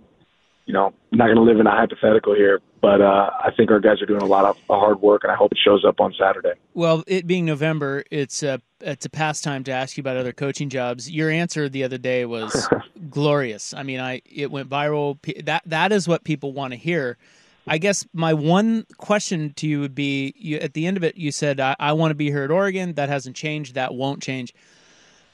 you 0.66 0.73
know, 0.73 0.92
not 1.12 1.26
going 1.26 1.37
to 1.37 1.42
live 1.42 1.61
in 1.61 1.66
a 1.66 1.71
hypothetical 1.71 2.35
here, 2.35 2.61
but 2.80 3.00
uh, 3.00 3.30
I 3.42 3.50
think 3.56 3.71
our 3.71 3.80
guys 3.80 4.00
are 4.00 4.06
doing 4.06 4.23
a 4.23 4.26
lot 4.26 4.44
of 4.44 4.59
hard 4.68 5.00
work, 5.00 5.25
and 5.25 5.33
I 5.33 5.37
hope 5.37 5.52
it 5.52 5.59
shows 5.62 5.85
up 5.87 6.00
on 6.00 6.14
Saturday. 6.18 6.54
Well, 6.73 7.04
it 7.06 7.26
being 7.26 7.44
November, 7.44 8.04
it's 8.11 8.42
a 8.42 8.61
it's 8.80 9.06
a 9.06 9.11
pastime 9.11 9.64
to 9.64 9.73
ask 9.73 9.97
you 9.97 10.02
about 10.02 10.16
other 10.16 10.33
coaching 10.33 10.68
jobs. 10.68 11.11
Your 11.11 11.30
answer 11.30 11.68
the 11.68 11.85
other 11.85 11.99
day 11.99 12.25
was 12.25 12.68
glorious. 13.11 13.75
I 13.75 13.83
mean, 13.83 14.00
I 14.00 14.23
it 14.25 14.50
went 14.50 14.68
viral. 14.68 15.18
That 15.44 15.62
that 15.66 15.92
is 15.92 16.09
what 16.09 16.25
people 16.25 16.52
want 16.52 16.73
to 16.73 16.78
hear. 16.78 17.18
I 17.66 17.78
guess 17.78 18.06
my 18.12 18.35
one 18.35 18.85
question 18.99 19.54
to 19.54 19.66
you 19.66 19.80
would 19.80 19.94
be: 19.94 20.35
you, 20.37 20.59
at 20.59 20.75
the 20.75 20.87
end 20.87 20.97
of 20.97 21.04
it, 21.04 21.16
you 21.16 21.30
said, 21.30 21.61
"I, 21.61 21.76
I 21.78 21.92
want 21.92 22.11
to 22.11 22.14
be 22.14 22.30
here 22.30 22.44
at 22.44 22.50
Oregon." 22.50 22.94
That 22.94 23.09
hasn't 23.09 23.37
changed. 23.37 23.75
That 23.75 23.94
won't 23.94 24.23
change. 24.23 24.54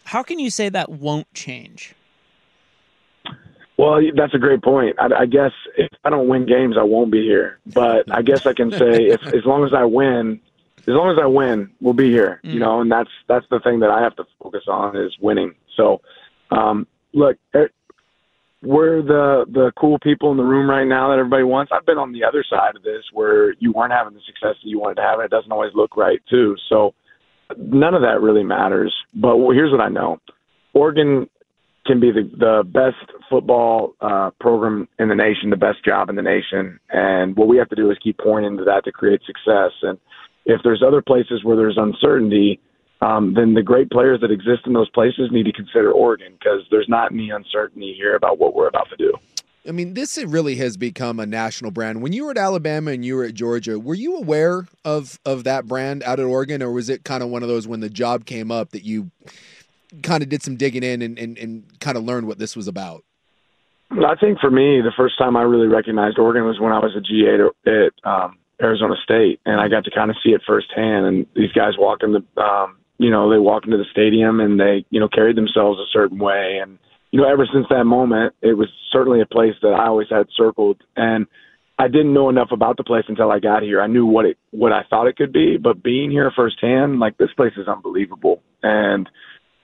How 0.05 0.23
can 0.23 0.39
you 0.39 0.51
say 0.51 0.69
that 0.69 0.89
won't 0.89 1.33
change? 1.35 1.95
Well, 3.81 4.03
that's 4.15 4.35
a 4.35 4.39
great 4.39 4.63
point. 4.63 4.97
I, 4.99 5.21
I 5.21 5.27
guess 5.27 5.53
if 5.79 5.89
I 6.05 6.11
don't 6.11 6.29
win 6.29 6.45
games, 6.45 6.77
I 6.79 6.83
won't 6.83 7.11
be 7.11 7.23
here. 7.23 7.61
But 7.65 8.15
I 8.15 8.21
guess 8.21 8.45
I 8.45 8.53
can 8.53 8.71
say 8.71 9.07
if 9.07 9.27
as 9.29 9.47
long 9.47 9.65
as 9.65 9.73
I 9.73 9.85
win, 9.85 10.39
as 10.81 10.89
long 10.89 11.11
as 11.11 11.19
I 11.19 11.25
win, 11.25 11.71
we'll 11.81 11.95
be 11.95 12.11
here. 12.11 12.43
Mm. 12.45 12.53
You 12.53 12.61
know, 12.61 12.83
and 12.83 12.93
that's 12.93 13.09
that's 13.27 13.47
the 13.51 13.59
thing 13.61 13.81
that 13.81 13.89
I 13.89 14.03
have 14.03 14.15
to 14.17 14.25
focus 14.43 14.65
on 14.69 14.99
is 14.99 15.17
winning. 15.19 15.55
So, 15.79 16.03
um, 16.51 16.87
look, 17.15 17.39
eh, 17.55 17.69
we're 18.63 19.01
the 19.01 19.47
the 19.49 19.73
cool 19.79 19.99
people 19.99 20.31
in 20.31 20.37
the 20.37 20.45
room 20.45 20.69
right 20.69 20.87
now 20.87 21.09
that 21.09 21.19
everybody 21.19 21.45
wants. 21.45 21.73
I've 21.75 21.87
been 21.87 21.97
on 21.97 22.13
the 22.13 22.25
other 22.25 22.45
side 22.45 22.77
of 22.77 22.83
this 22.83 23.05
where 23.15 23.55
you 23.61 23.73
weren't 23.73 23.95
having 23.95 24.13
the 24.13 24.21
success 24.27 24.57
that 24.63 24.69
you 24.69 24.79
wanted 24.79 24.97
to 24.97 25.03
have, 25.03 25.21
and 25.21 25.25
it 25.25 25.31
doesn't 25.31 25.53
always 25.53 25.73
look 25.75 25.97
right 25.97 26.21
too. 26.29 26.55
So, 26.69 26.93
none 27.57 27.95
of 27.95 28.03
that 28.03 28.21
really 28.21 28.45
matters. 28.45 28.95
But 29.15 29.39
here's 29.55 29.73
what 29.73 29.81
I 29.81 29.89
know: 29.89 30.21
Oregon 30.75 31.31
can 31.91 31.99
be 31.99 32.13
the, 32.13 32.31
the 32.39 32.63
best 32.65 33.11
football 33.29 33.97
uh, 34.01 34.31
program 34.39 34.87
in 35.01 35.09
the 35.09 35.15
nation, 35.17 35.51
the 35.51 35.57
best 35.57 35.85
job 35.85 36.09
in 36.09 36.15
the 36.15 36.23
nation. 36.23 36.79
And 36.91 37.37
what 37.37 37.49
we 37.49 37.57
have 37.57 37.69
to 37.71 37.75
do 37.75 37.91
is 37.91 37.99
keep 38.01 38.17
pointing 38.19 38.57
to 38.59 38.65
that 38.65 38.85
to 38.85 38.93
create 38.93 39.23
success. 39.27 39.73
And 39.83 39.99
if 40.47 40.61
there's 40.63 40.85
other 40.87 41.03
places 41.03 41.43
where 41.43 41.57
there's 41.57 41.77
uncertainty, 41.77 42.61
um, 43.01 43.35
then 43.35 43.55
the 43.55 43.63
great 43.63 43.91
players 43.91 44.21
that 44.21 44.31
exist 44.31 44.67
in 44.67 44.73
those 44.73 44.89
places 44.91 45.31
need 45.33 45.47
to 45.47 45.53
consider 45.53 45.91
Oregon 45.91 46.35
because 46.39 46.61
there's 46.71 46.89
not 46.89 47.11
any 47.13 47.31
uncertainty 47.31 47.93
here 47.97 48.15
about 48.15 48.39
what 48.39 48.55
we're 48.55 48.69
about 48.69 48.89
to 48.91 48.97
do. 48.97 49.13
I 49.69 49.73
mean, 49.73 49.95
this 49.95 50.17
really 50.17 50.55
has 50.57 50.77
become 50.77 51.19
a 51.19 51.27
national 51.27 51.73
brand. 51.73 52.03
When 52.03 52.13
you 52.13 52.25
were 52.25 52.31
at 52.31 52.39
Alabama 52.39 52.93
and 52.93 53.05
you 53.05 53.17
were 53.17 53.25
at 53.25 53.35
Georgia, 53.35 53.79
were 53.81 53.95
you 53.95 54.17
aware 54.17 54.67
of 54.85 55.19
of 55.27 55.45
that 55.45 55.67
brand 55.67 56.03
out 56.05 56.21
at 56.21 56.25
Oregon, 56.25 56.63
or 56.63 56.71
was 56.71 56.89
it 56.89 57.05
kind 57.05 57.23
of 57.23 57.31
one 57.31 57.43
of 57.43 57.49
those 57.49 57.67
when 57.67 57.81
the 57.81 57.91
job 57.91 58.25
came 58.25 58.51
up 58.51 58.71
that 58.71 58.85
you 58.85 59.11
kind 60.03 60.23
of 60.23 60.29
did 60.29 60.43
some 60.43 60.57
digging 60.57 60.83
in 60.83 61.03
and, 61.03 61.19
and, 61.19 61.39
and 61.39 61.81
kind 61.81 61.97
of 61.97 62.05
learned 62.05 62.27
what 62.27 62.39
this 62.39 62.57
was 62.57 62.69
about? 62.69 63.05
I 63.91 64.15
think 64.21 64.39
for 64.39 64.51
me, 64.51 64.81
the 64.81 64.93
first 64.97 65.19
time 65.19 65.37
I 65.37 65.43
really 65.43 65.67
recognized 65.67 66.19
Oregon 66.19 66.45
was 66.45 66.61
when 66.61 66.73
I 66.73 66.79
was 66.79 66.95
a 66.97 67.01
GA 67.01 67.51
at 67.67 68.09
um, 68.09 68.39
Arizona 68.63 68.95
State, 69.03 69.41
and 69.45 69.61
I 69.61 69.69
got 69.69 69.85
to 69.85 69.91
kind 69.91 70.11
of 70.11 70.17
see 70.23 70.31
it 70.31 70.43
firsthand. 70.47 71.07
And 71.07 71.27
these 71.35 71.53
guys 71.53 71.73
walk 71.77 72.01
in 72.03 72.13
the, 72.13 72.41
um, 72.41 72.77
you 72.99 73.11
know, 73.11 73.31
they 73.31 73.39
walk 73.39 73.65
into 73.65 73.79
the 73.79 73.87
stadium 73.91 74.39
and 74.39 74.61
they, 74.61 74.85
you 74.91 75.01
know, 75.01 75.09
carried 75.09 75.37
themselves 75.37 75.81
a 75.81 75.91
certain 75.93 76.19
way. 76.19 76.61
And 76.63 76.79
you 77.11 77.21
know, 77.21 77.29
ever 77.29 77.47
since 77.53 77.67
that 77.71 77.85
moment, 77.85 78.35
it 78.41 78.55
was 78.55 78.69
certainly 78.93 79.21
a 79.21 79.27
place 79.27 79.55
that 79.63 79.73
I 79.73 79.87
always 79.87 80.09
had 80.09 80.27
circled. 80.37 80.81
And 80.97 81.27
I 81.79 81.89
didn't 81.89 82.13
know 82.13 82.29
enough 82.29 82.53
about 82.53 82.77
the 82.77 82.85
place 82.85 83.05
until 83.09 83.33
I 83.33 83.41
got 83.41 83.63
here. 83.63 83.81
I 83.81 83.87
knew 83.87 84.07
what 84.07 84.27
it, 84.27 84.39
what 84.51 84.73
I 84.73 84.83
thought 84.89 85.09
it 85.09 85.17
could 85.17 85.33
be, 85.33 85.57
but 85.57 85.83
being 85.83 86.11
here 86.11 86.31
firsthand, 86.35 87.01
like 87.01 87.17
this 87.17 87.33
place 87.37 87.55
is 87.57 87.67
unbelievable. 87.67 88.43
And 88.63 89.09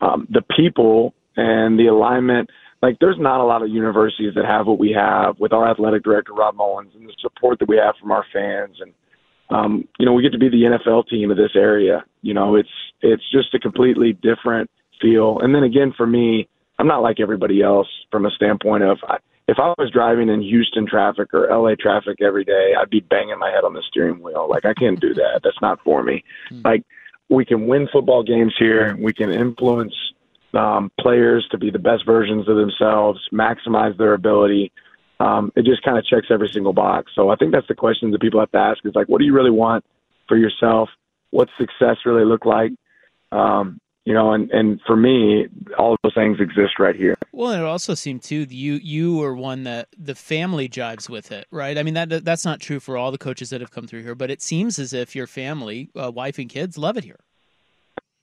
um, 0.01 0.27
the 0.31 0.43
people 0.57 1.15
and 1.37 1.79
the 1.79 1.87
alignment. 1.87 2.51
Like, 2.83 2.99
there's 3.01 3.19
not 3.19 3.41
a 3.41 3.45
lot 3.45 3.63
of 3.63 3.69
universities 3.69 4.35
that 4.35 4.45
have 4.45 4.67
what 4.67 4.79
we 4.79 4.93
have 4.93 5.39
with 5.39 5.53
our 5.53 5.69
athletic 5.69 6.05
director 6.05 6.33
Rob 6.33 6.57
Mullens, 6.57 6.95
and 6.95 7.09
the 7.09 7.15
support 7.21 7.59
that 7.59 7.69
we 7.69 7.77
have 7.77 7.95
from 8.01 8.13
our 8.13 8.25
fans. 8.33 8.77
And 8.81 8.93
um, 9.49 9.89
you 9.99 10.07
know, 10.07 10.13
we 10.13 10.23
get 10.23 10.33
to 10.33 10.39
be 10.39 10.49
the 10.49 10.79
NFL 10.79 11.09
team 11.09 11.31
of 11.31 11.37
this 11.37 11.53
area. 11.55 12.05
You 12.23 12.35
know, 12.35 12.57
it's 12.57 12.69
it's 13.01 13.23
just 13.31 13.55
a 13.55 13.59
completely 13.59 14.13
different 14.13 14.71
feel. 15.01 15.39
And 15.41 15.55
then 15.55 15.63
again, 15.63 15.95
for 15.97 16.07
me, 16.07 16.49
I'm 16.79 16.87
not 16.87 17.03
like 17.03 17.21
everybody 17.21 17.63
else 17.63 17.89
from 18.11 18.27
a 18.27 18.31
standpoint 18.31 18.83
of. 18.83 18.99
I, 19.09 19.17
if 19.49 19.59
I 19.61 19.73
was 19.79 19.93
driving 19.93 20.29
in 20.29 20.43
Houston 20.43 20.87
traffic 20.89 21.33
or 21.33 21.49
LA 21.49 21.77
traffic 21.79 22.21
every 22.21 22.45
day, 22.45 22.73
I'd 22.77 22.91
be 22.91 22.99
banging 22.99 23.39
my 23.39 23.51
head 23.51 23.63
on 23.63 23.75
the 23.75 23.83
steering 23.89 24.21
wheel. 24.21 24.49
Like 24.51 24.65
I 24.65 24.75
can't 24.75 25.01
do 25.01 25.15
that. 25.15 25.41
That's 25.45 25.61
not 25.63 25.79
for 25.85 26.03
me. 26.03 26.25
Mm. 26.51 26.65
Like 26.65 26.83
we 27.29 27.45
can 27.45 27.67
win 27.67 27.89
football 27.93 28.23
games 28.23 28.55
here. 28.59 28.97
We 28.99 29.13
can 29.13 29.31
influence 29.31 29.95
um, 30.55 30.91
players 31.01 31.47
to 31.51 31.59
be 31.59 31.71
the 31.71 31.79
best 31.79 32.07
versions 32.07 32.49
of 32.49 32.57
themselves, 32.57 33.21
maximize 33.33 33.97
their 33.99 34.15
ability. 34.15 34.73
Um, 35.19 35.53
it 35.57 35.65
just 35.65 35.83
kind 35.83 35.99
of 35.99 36.05
checks 36.07 36.27
every 36.31 36.49
single 36.49 36.73
box. 36.73 37.13
So 37.15 37.31
I 37.31 37.37
think 37.37 37.53
that's 37.53 37.69
the 37.69 37.75
question 37.75 38.11
that 38.11 38.21
people 38.21 38.41
have 38.41 38.53
to 38.53 38.59
ask: 38.59 38.85
is 38.85 38.95
like, 38.95 39.09
what 39.09 39.19
do 39.19 39.25
you 39.25 39.35
really 39.35 39.51
want 39.51 39.85
for 40.29 40.37
yourself? 40.37 40.89
What's 41.31 41.51
success 41.59 41.97
really 42.05 42.25
look 42.25 42.45
like? 42.45 42.73
Um, 43.33 43.81
you 44.07 44.15
know, 44.15 44.33
and 44.33 44.49
and 44.53 44.81
for 44.87 44.97
me, 44.97 45.49
all 45.77 45.93
of 45.93 45.99
those 46.05 46.15
things 46.15 46.39
exist 46.41 46.79
right 46.79 46.95
here. 46.95 47.19
Well, 47.33 47.51
it 47.51 47.61
also 47.61 47.95
seemed 47.95 48.23
too 48.23 48.47
you 48.49 48.75
you 48.75 49.21
are 49.23 49.35
one 49.35 49.65
that 49.65 49.89
the 49.99 50.15
family 50.15 50.69
jives 50.69 51.11
with 51.11 51.33
it, 51.33 51.47
right? 51.51 51.77
I 51.77 51.83
mean 51.83 51.95
that 51.95 52.25
that's 52.25 52.45
not 52.45 52.61
true 52.61 52.79
for 52.79 52.97
all 52.97 53.11
the 53.11 53.19
coaches 53.19 53.51
that 53.51 53.61
have 53.61 53.73
come 53.73 53.89
through 53.89 54.05
here, 54.05 54.15
but 54.15 54.31
it 54.31 54.41
seems 54.41 54.79
as 54.79 54.93
if 54.93 55.17
your 55.17 55.27
family, 55.27 55.91
uh, 56.01 56.13
wife 56.13 56.39
and 56.39 56.49
kids, 56.49 56.79
love 56.79 56.97
it 56.97 57.03
here. 57.03 57.19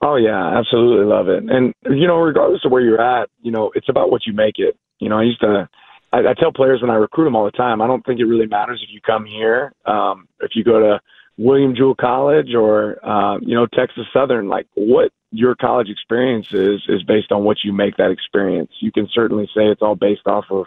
Oh 0.01 0.15
yeah, 0.15 0.57
absolutely 0.57 1.05
love 1.05 1.27
it. 1.27 1.43
And 1.49 1.73
you 1.83 2.07
know, 2.07 2.17
regardless 2.17 2.61
of 2.63 2.71
where 2.71 2.81
you're 2.81 3.01
at, 3.01 3.29
you 3.41 3.51
know, 3.51 3.69
it's 3.75 3.89
about 3.89 4.09
what 4.09 4.21
you 4.25 4.31
make 4.31 4.55
it. 4.59 4.77
You 4.99 5.09
know, 5.09 5.19
I 5.19 5.23
used 5.23 5.41
to. 5.41 5.67
I, 6.13 6.19
I 6.19 6.33
tell 6.39 6.53
players 6.53 6.79
when 6.81 6.91
I 6.91 6.95
recruit 6.95 7.25
them 7.25 7.35
all 7.35 7.43
the 7.45 7.51
time. 7.51 7.81
I 7.81 7.87
don't 7.87 8.05
think 8.05 8.21
it 8.21 8.25
really 8.25 8.47
matters 8.47 8.81
if 8.81 8.93
you 8.93 9.01
come 9.01 9.25
here, 9.25 9.73
um, 9.85 10.29
if 10.39 10.51
you 10.55 10.63
go 10.63 10.79
to 10.79 11.01
William 11.37 11.75
Jewell 11.75 11.95
College 11.95 12.53
or 12.55 13.03
uh, 13.05 13.37
you 13.41 13.53
know 13.53 13.67
Texas 13.67 14.05
Southern. 14.13 14.47
Like 14.47 14.67
what 14.75 15.11
your 15.33 15.55
college 15.55 15.89
experience 15.89 16.47
is 16.51 16.81
is 16.87 17.03
based 17.03 17.31
on 17.31 17.43
what 17.43 17.57
you 17.63 17.73
make 17.73 17.97
that 17.97 18.11
experience. 18.11 18.71
You 18.79 18.91
can 18.91 19.09
certainly 19.11 19.47
say 19.47 19.65
it's 19.65 19.81
all 19.81 19.95
based 19.95 20.27
off 20.27 20.45
of 20.49 20.65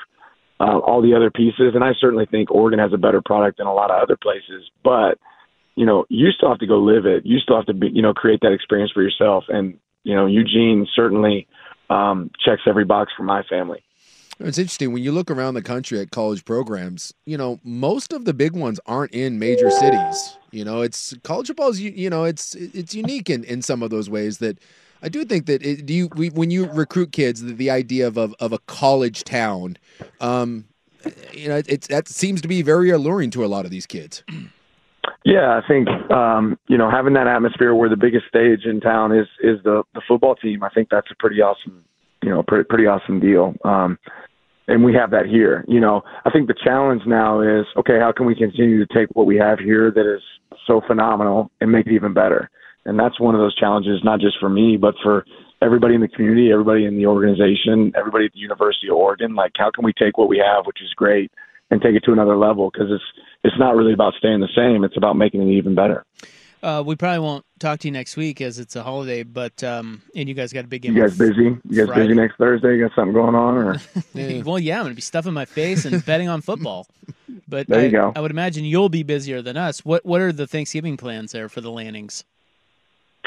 uh, 0.58 0.78
all 0.78 1.00
the 1.00 1.14
other 1.14 1.30
pieces, 1.30 1.74
and 1.74 1.84
I 1.84 1.92
certainly 1.98 2.26
think 2.26 2.50
Oregon 2.50 2.80
has 2.80 2.92
a 2.92 2.98
better 2.98 3.22
product 3.24 3.58
than 3.58 3.66
a 3.66 3.74
lot 3.74 3.90
of 3.90 4.02
other 4.02 4.16
places. 4.16 4.68
But 4.82 5.18
you 5.76 5.86
know, 5.86 6.06
you 6.08 6.30
still 6.30 6.48
have 6.48 6.58
to 6.58 6.66
go 6.66 6.78
live 6.78 7.06
it. 7.06 7.24
You 7.24 7.38
still 7.38 7.56
have 7.56 7.66
to 7.66 7.74
be, 7.74 7.88
you 7.88 8.02
know, 8.02 8.14
create 8.14 8.40
that 8.40 8.52
experience 8.52 8.90
for 8.92 9.02
yourself. 9.02 9.44
And 9.48 9.78
you 10.02 10.14
know, 10.14 10.26
Eugene 10.26 10.86
certainly 10.94 11.46
um, 11.90 12.30
checks 12.44 12.62
every 12.66 12.84
box 12.84 13.12
for 13.16 13.22
my 13.22 13.42
family. 13.44 13.82
It's 14.38 14.58
interesting 14.58 14.92
when 14.92 15.02
you 15.02 15.12
look 15.12 15.30
around 15.30 15.54
the 15.54 15.62
country 15.62 15.98
at 15.98 16.10
college 16.10 16.44
programs. 16.44 17.14
You 17.24 17.38
know, 17.38 17.58
most 17.64 18.12
of 18.12 18.26
the 18.26 18.34
big 18.34 18.52
ones 18.52 18.78
aren't 18.86 19.12
in 19.12 19.38
major 19.38 19.70
cities. 19.70 20.36
You 20.50 20.64
know, 20.64 20.82
it's 20.82 21.14
college 21.22 21.46
football 21.48 21.70
is 21.70 21.80
you 21.80 22.10
know 22.10 22.24
it's 22.24 22.54
it's 22.54 22.94
unique 22.94 23.30
in 23.30 23.44
in 23.44 23.62
some 23.62 23.82
of 23.82 23.90
those 23.90 24.08
ways 24.10 24.38
that. 24.38 24.58
I 25.02 25.10
do 25.10 25.26
think 25.26 25.44
that 25.44 25.62
it, 25.62 25.84
do 25.84 25.92
you 25.92 26.08
we, 26.16 26.30
when 26.30 26.50
you 26.50 26.64
recruit 26.70 27.12
kids, 27.12 27.42
the, 27.42 27.52
the 27.52 27.70
idea 27.70 28.08
of, 28.08 28.16
of, 28.16 28.34
of 28.40 28.54
a 28.54 28.58
college 28.60 29.24
town, 29.24 29.76
um, 30.22 30.64
you 31.32 31.48
know, 31.48 31.60
it's 31.68 31.86
that 31.88 32.08
seems 32.08 32.40
to 32.40 32.48
be 32.48 32.62
very 32.62 32.88
alluring 32.90 33.30
to 33.32 33.44
a 33.44 33.46
lot 33.46 33.66
of 33.66 33.70
these 33.70 33.86
kids. 33.86 34.22
Yeah, 35.24 35.60
I 35.62 35.66
think 35.66 35.88
um, 36.10 36.58
you 36.68 36.78
know 36.78 36.90
having 36.90 37.14
that 37.14 37.26
atmosphere 37.26 37.74
where 37.74 37.88
the 37.88 37.96
biggest 37.96 38.26
stage 38.26 38.64
in 38.64 38.80
town 38.80 39.12
is 39.12 39.26
is 39.42 39.62
the 39.64 39.82
the 39.94 40.00
football 40.06 40.34
team. 40.34 40.62
I 40.62 40.68
think 40.70 40.88
that's 40.88 41.10
a 41.10 41.14
pretty 41.16 41.40
awesome, 41.42 41.84
you 42.26 42.32
know, 42.32 42.42
pretty 42.42 42.64
pretty 42.64 42.86
awesome 42.86 43.20
deal. 43.20 43.54
Um, 43.64 43.98
and 44.68 44.82
we 44.82 44.92
have 44.94 45.12
that 45.12 45.26
here. 45.26 45.64
You 45.68 45.78
know, 45.78 46.02
I 46.24 46.30
think 46.30 46.48
the 46.48 46.56
challenge 46.62 47.02
now 47.06 47.40
is 47.40 47.64
okay, 47.78 47.98
how 48.00 48.12
can 48.12 48.26
we 48.26 48.34
continue 48.34 48.84
to 48.84 48.94
take 48.94 49.08
what 49.14 49.26
we 49.26 49.36
have 49.36 49.60
here 49.60 49.92
that 49.92 50.12
is 50.12 50.20
so 50.66 50.82
phenomenal 50.86 51.50
and 51.60 51.70
make 51.70 51.86
it 51.86 51.94
even 51.94 52.12
better? 52.12 52.50
And 52.84 52.98
that's 52.98 53.20
one 53.20 53.34
of 53.34 53.40
those 53.40 53.54
challenges, 53.54 54.00
not 54.02 54.20
just 54.20 54.38
for 54.40 54.48
me, 54.48 54.76
but 54.76 54.94
for 55.02 55.24
everybody 55.62 55.94
in 55.94 56.00
the 56.00 56.08
community, 56.08 56.50
everybody 56.52 56.84
in 56.84 56.96
the 56.96 57.06
organization, 57.06 57.92
everybody 57.96 58.26
at 58.26 58.32
the 58.32 58.40
University 58.40 58.88
of 58.88 58.96
Oregon. 58.96 59.36
Like, 59.36 59.52
how 59.56 59.70
can 59.70 59.84
we 59.84 59.92
take 59.92 60.18
what 60.18 60.28
we 60.28 60.38
have, 60.38 60.66
which 60.66 60.82
is 60.82 60.92
great, 60.94 61.30
and 61.70 61.80
take 61.80 61.94
it 61.94 62.02
to 62.04 62.12
another 62.12 62.36
level? 62.36 62.70
Because 62.72 62.88
it's 62.90 63.04
it's 63.44 63.58
not 63.58 63.76
really 63.76 63.92
about 63.92 64.14
staying 64.18 64.40
the 64.40 64.54
same; 64.56 64.82
it's 64.82 64.96
about 64.96 65.16
making 65.16 65.42
it 65.42 65.52
even 65.52 65.76
better. 65.76 66.04
Uh, 66.66 66.82
we 66.82 66.96
probably 66.96 67.20
won't 67.20 67.44
talk 67.60 67.78
to 67.78 67.86
you 67.86 67.92
next 67.92 68.16
week 68.16 68.40
as 68.40 68.58
it's 68.58 68.74
a 68.74 68.82
holiday, 68.82 69.22
but 69.22 69.62
um, 69.62 70.02
and 70.16 70.28
you 70.28 70.34
guys 70.34 70.52
got 70.52 70.64
a 70.64 70.66
big 70.66 70.82
game. 70.82 70.96
You 70.96 71.02
guys 71.02 71.16
busy? 71.16 71.44
You 71.44 71.60
guys 71.70 71.86
Friday. 71.86 72.08
busy 72.08 72.14
next 72.14 72.36
Thursday? 72.38 72.76
You 72.76 72.88
got 72.88 72.96
something 72.96 73.12
going 73.12 73.36
on, 73.36 73.56
or 73.56 73.76
well, 74.42 74.58
yeah, 74.58 74.78
I'm 74.78 74.82
going 74.82 74.90
to 74.90 74.96
be 74.96 75.00
stuffing 75.00 75.32
my 75.32 75.44
face 75.44 75.84
and 75.84 76.04
betting 76.04 76.28
on 76.28 76.40
football. 76.40 76.88
But 77.46 77.68
There 77.68 77.78
I, 77.78 77.84
you 77.84 77.90
go. 77.92 78.12
I 78.16 78.20
would 78.20 78.32
imagine 78.32 78.64
you'll 78.64 78.88
be 78.88 79.04
busier 79.04 79.42
than 79.42 79.56
us. 79.56 79.84
What 79.84 80.04
What 80.04 80.20
are 80.20 80.32
the 80.32 80.48
Thanksgiving 80.48 80.96
plans 80.96 81.30
there 81.30 81.48
for 81.48 81.60
the 81.60 81.70
Lannings? 81.70 82.24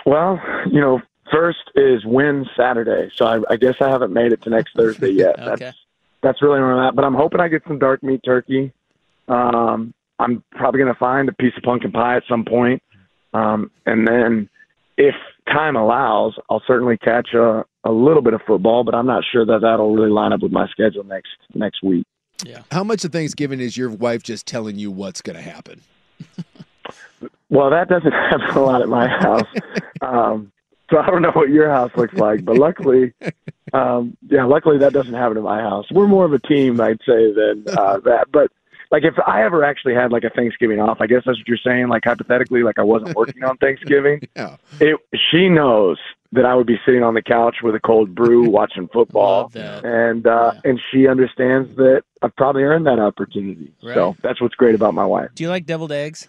well, 0.05 0.37
you 0.69 0.81
know, 0.81 1.01
first 1.31 1.71
is 1.75 2.03
win 2.03 2.45
Saturday. 2.57 3.09
So 3.15 3.25
I, 3.25 3.39
I 3.49 3.55
guess 3.55 3.75
I 3.79 3.87
haven't 3.87 4.11
made 4.11 4.33
it 4.33 4.41
to 4.43 4.49
next 4.49 4.75
Thursday 4.75 5.11
yet. 5.11 5.39
Okay. 5.39 5.65
That's 5.65 5.77
that's 6.21 6.41
really 6.41 6.59
where 6.59 6.77
I'm 6.77 6.89
at. 6.89 6.95
But 6.95 7.05
I'm 7.05 7.13
hoping 7.13 7.39
I 7.39 7.47
get 7.47 7.63
some 7.65 7.79
dark 7.79 8.03
meat 8.03 8.19
turkey. 8.25 8.73
Um, 9.29 9.93
I'm 10.19 10.43
probably 10.51 10.79
going 10.81 10.93
to 10.93 10.99
find 10.99 11.29
a 11.29 11.33
piece 11.33 11.53
of 11.55 11.63
pumpkin 11.63 11.93
pie 11.93 12.17
at 12.17 12.23
some 12.27 12.43
point. 12.43 12.83
Um, 13.33 13.71
and 13.85 14.07
then 14.07 14.49
if 14.97 15.15
time 15.47 15.75
allows, 15.75 16.35
I'll 16.49 16.63
certainly 16.67 16.97
catch 16.97 17.33
a, 17.33 17.65
a 17.83 17.91
little 17.91 18.21
bit 18.21 18.33
of 18.33 18.41
football, 18.45 18.83
but 18.83 18.95
I'm 18.95 19.07
not 19.07 19.23
sure 19.31 19.45
that 19.45 19.61
that'll 19.61 19.93
really 19.93 20.09
line 20.09 20.33
up 20.33 20.41
with 20.41 20.51
my 20.51 20.67
schedule 20.67 21.03
next 21.03 21.29
next 21.53 21.83
week. 21.83 22.05
Yeah. 22.45 22.61
How 22.71 22.83
much 22.83 23.03
of 23.03 23.11
Thanksgiving 23.11 23.59
is 23.59 23.75
your 23.75 23.89
wife 23.89 24.23
just 24.23 24.45
telling 24.45 24.77
you 24.77 24.91
what's 24.91 25.21
going 25.21 25.35
to 25.35 25.41
happen? 25.41 25.81
Well, 27.49 27.71
that 27.71 27.89
doesn't 27.89 28.11
happen 28.29 28.49
a 28.55 28.61
lot 28.61 28.81
at 28.81 28.89
my 28.89 29.07
house. 29.07 29.47
Um, 30.01 30.53
so 30.89 30.97
I 30.97 31.07
don't 31.07 31.21
know 31.21 31.31
what 31.31 31.49
your 31.49 31.69
house 31.69 31.91
looks 31.97 32.13
like, 32.13 32.45
but 32.45 32.57
luckily, 32.57 33.13
um, 33.73 34.15
yeah, 34.29 34.45
luckily 34.45 34.77
that 34.77 34.93
doesn't 34.93 35.13
happen 35.13 35.35
at 35.35 35.43
my 35.43 35.59
house. 35.59 35.85
We're 35.91 36.07
more 36.07 36.23
of 36.23 36.31
a 36.31 36.39
team, 36.39 36.79
I'd 36.79 37.01
say, 37.05 37.33
than 37.33 37.65
uh, 37.67 37.99
that. 38.05 38.27
But 38.31 38.49
like, 38.91 39.03
if 39.03 39.13
I 39.25 39.43
ever 39.43 39.63
actually 39.63 39.93
had 39.93 40.11
like 40.11 40.23
a 40.23 40.29
Thanksgiving 40.29 40.79
off, 40.79 40.97
I 40.99 41.07
guess 41.07 41.23
that's 41.25 41.37
what 41.37 41.47
you're 41.47 41.57
saying. 41.63 41.89
Like 41.89 42.03
hypothetically, 42.05 42.63
like 42.63 42.79
I 42.79 42.83
wasn't 42.83 43.15
working 43.15 43.43
on 43.43 43.57
Thanksgiving. 43.61 44.27
Yeah. 44.35 44.57
It, 44.79 44.99
she 45.31 45.47
knows 45.49 45.97
that 46.31 46.45
I 46.45 46.53
would 46.55 46.67
be 46.67 46.77
sitting 46.85 47.01
on 47.03 47.13
the 47.15 47.21
couch 47.23 47.57
with 47.63 47.73
a 47.75 47.79
cold 47.79 48.13
brew, 48.13 48.49
watching 48.49 48.87
football, 48.89 49.43
Love 49.43 49.53
that. 49.53 49.83
and 49.85 50.27
uh, 50.27 50.53
and 50.63 50.79
she 50.91 51.07
understands 51.07 51.75
that 51.77 52.03
I've 52.21 52.35
probably 52.35 52.63
earned 52.63 52.85
that 52.87 52.99
opportunity. 52.99 53.71
So 53.81 54.15
that's 54.21 54.39
what's 54.41 54.55
great 54.55 54.75
about 54.75 54.93
my 54.93 55.05
wife. 55.05 55.29
Do 55.35 55.43
you 55.43 55.49
like 55.49 55.65
deviled 55.65 55.91
eggs? 55.91 56.27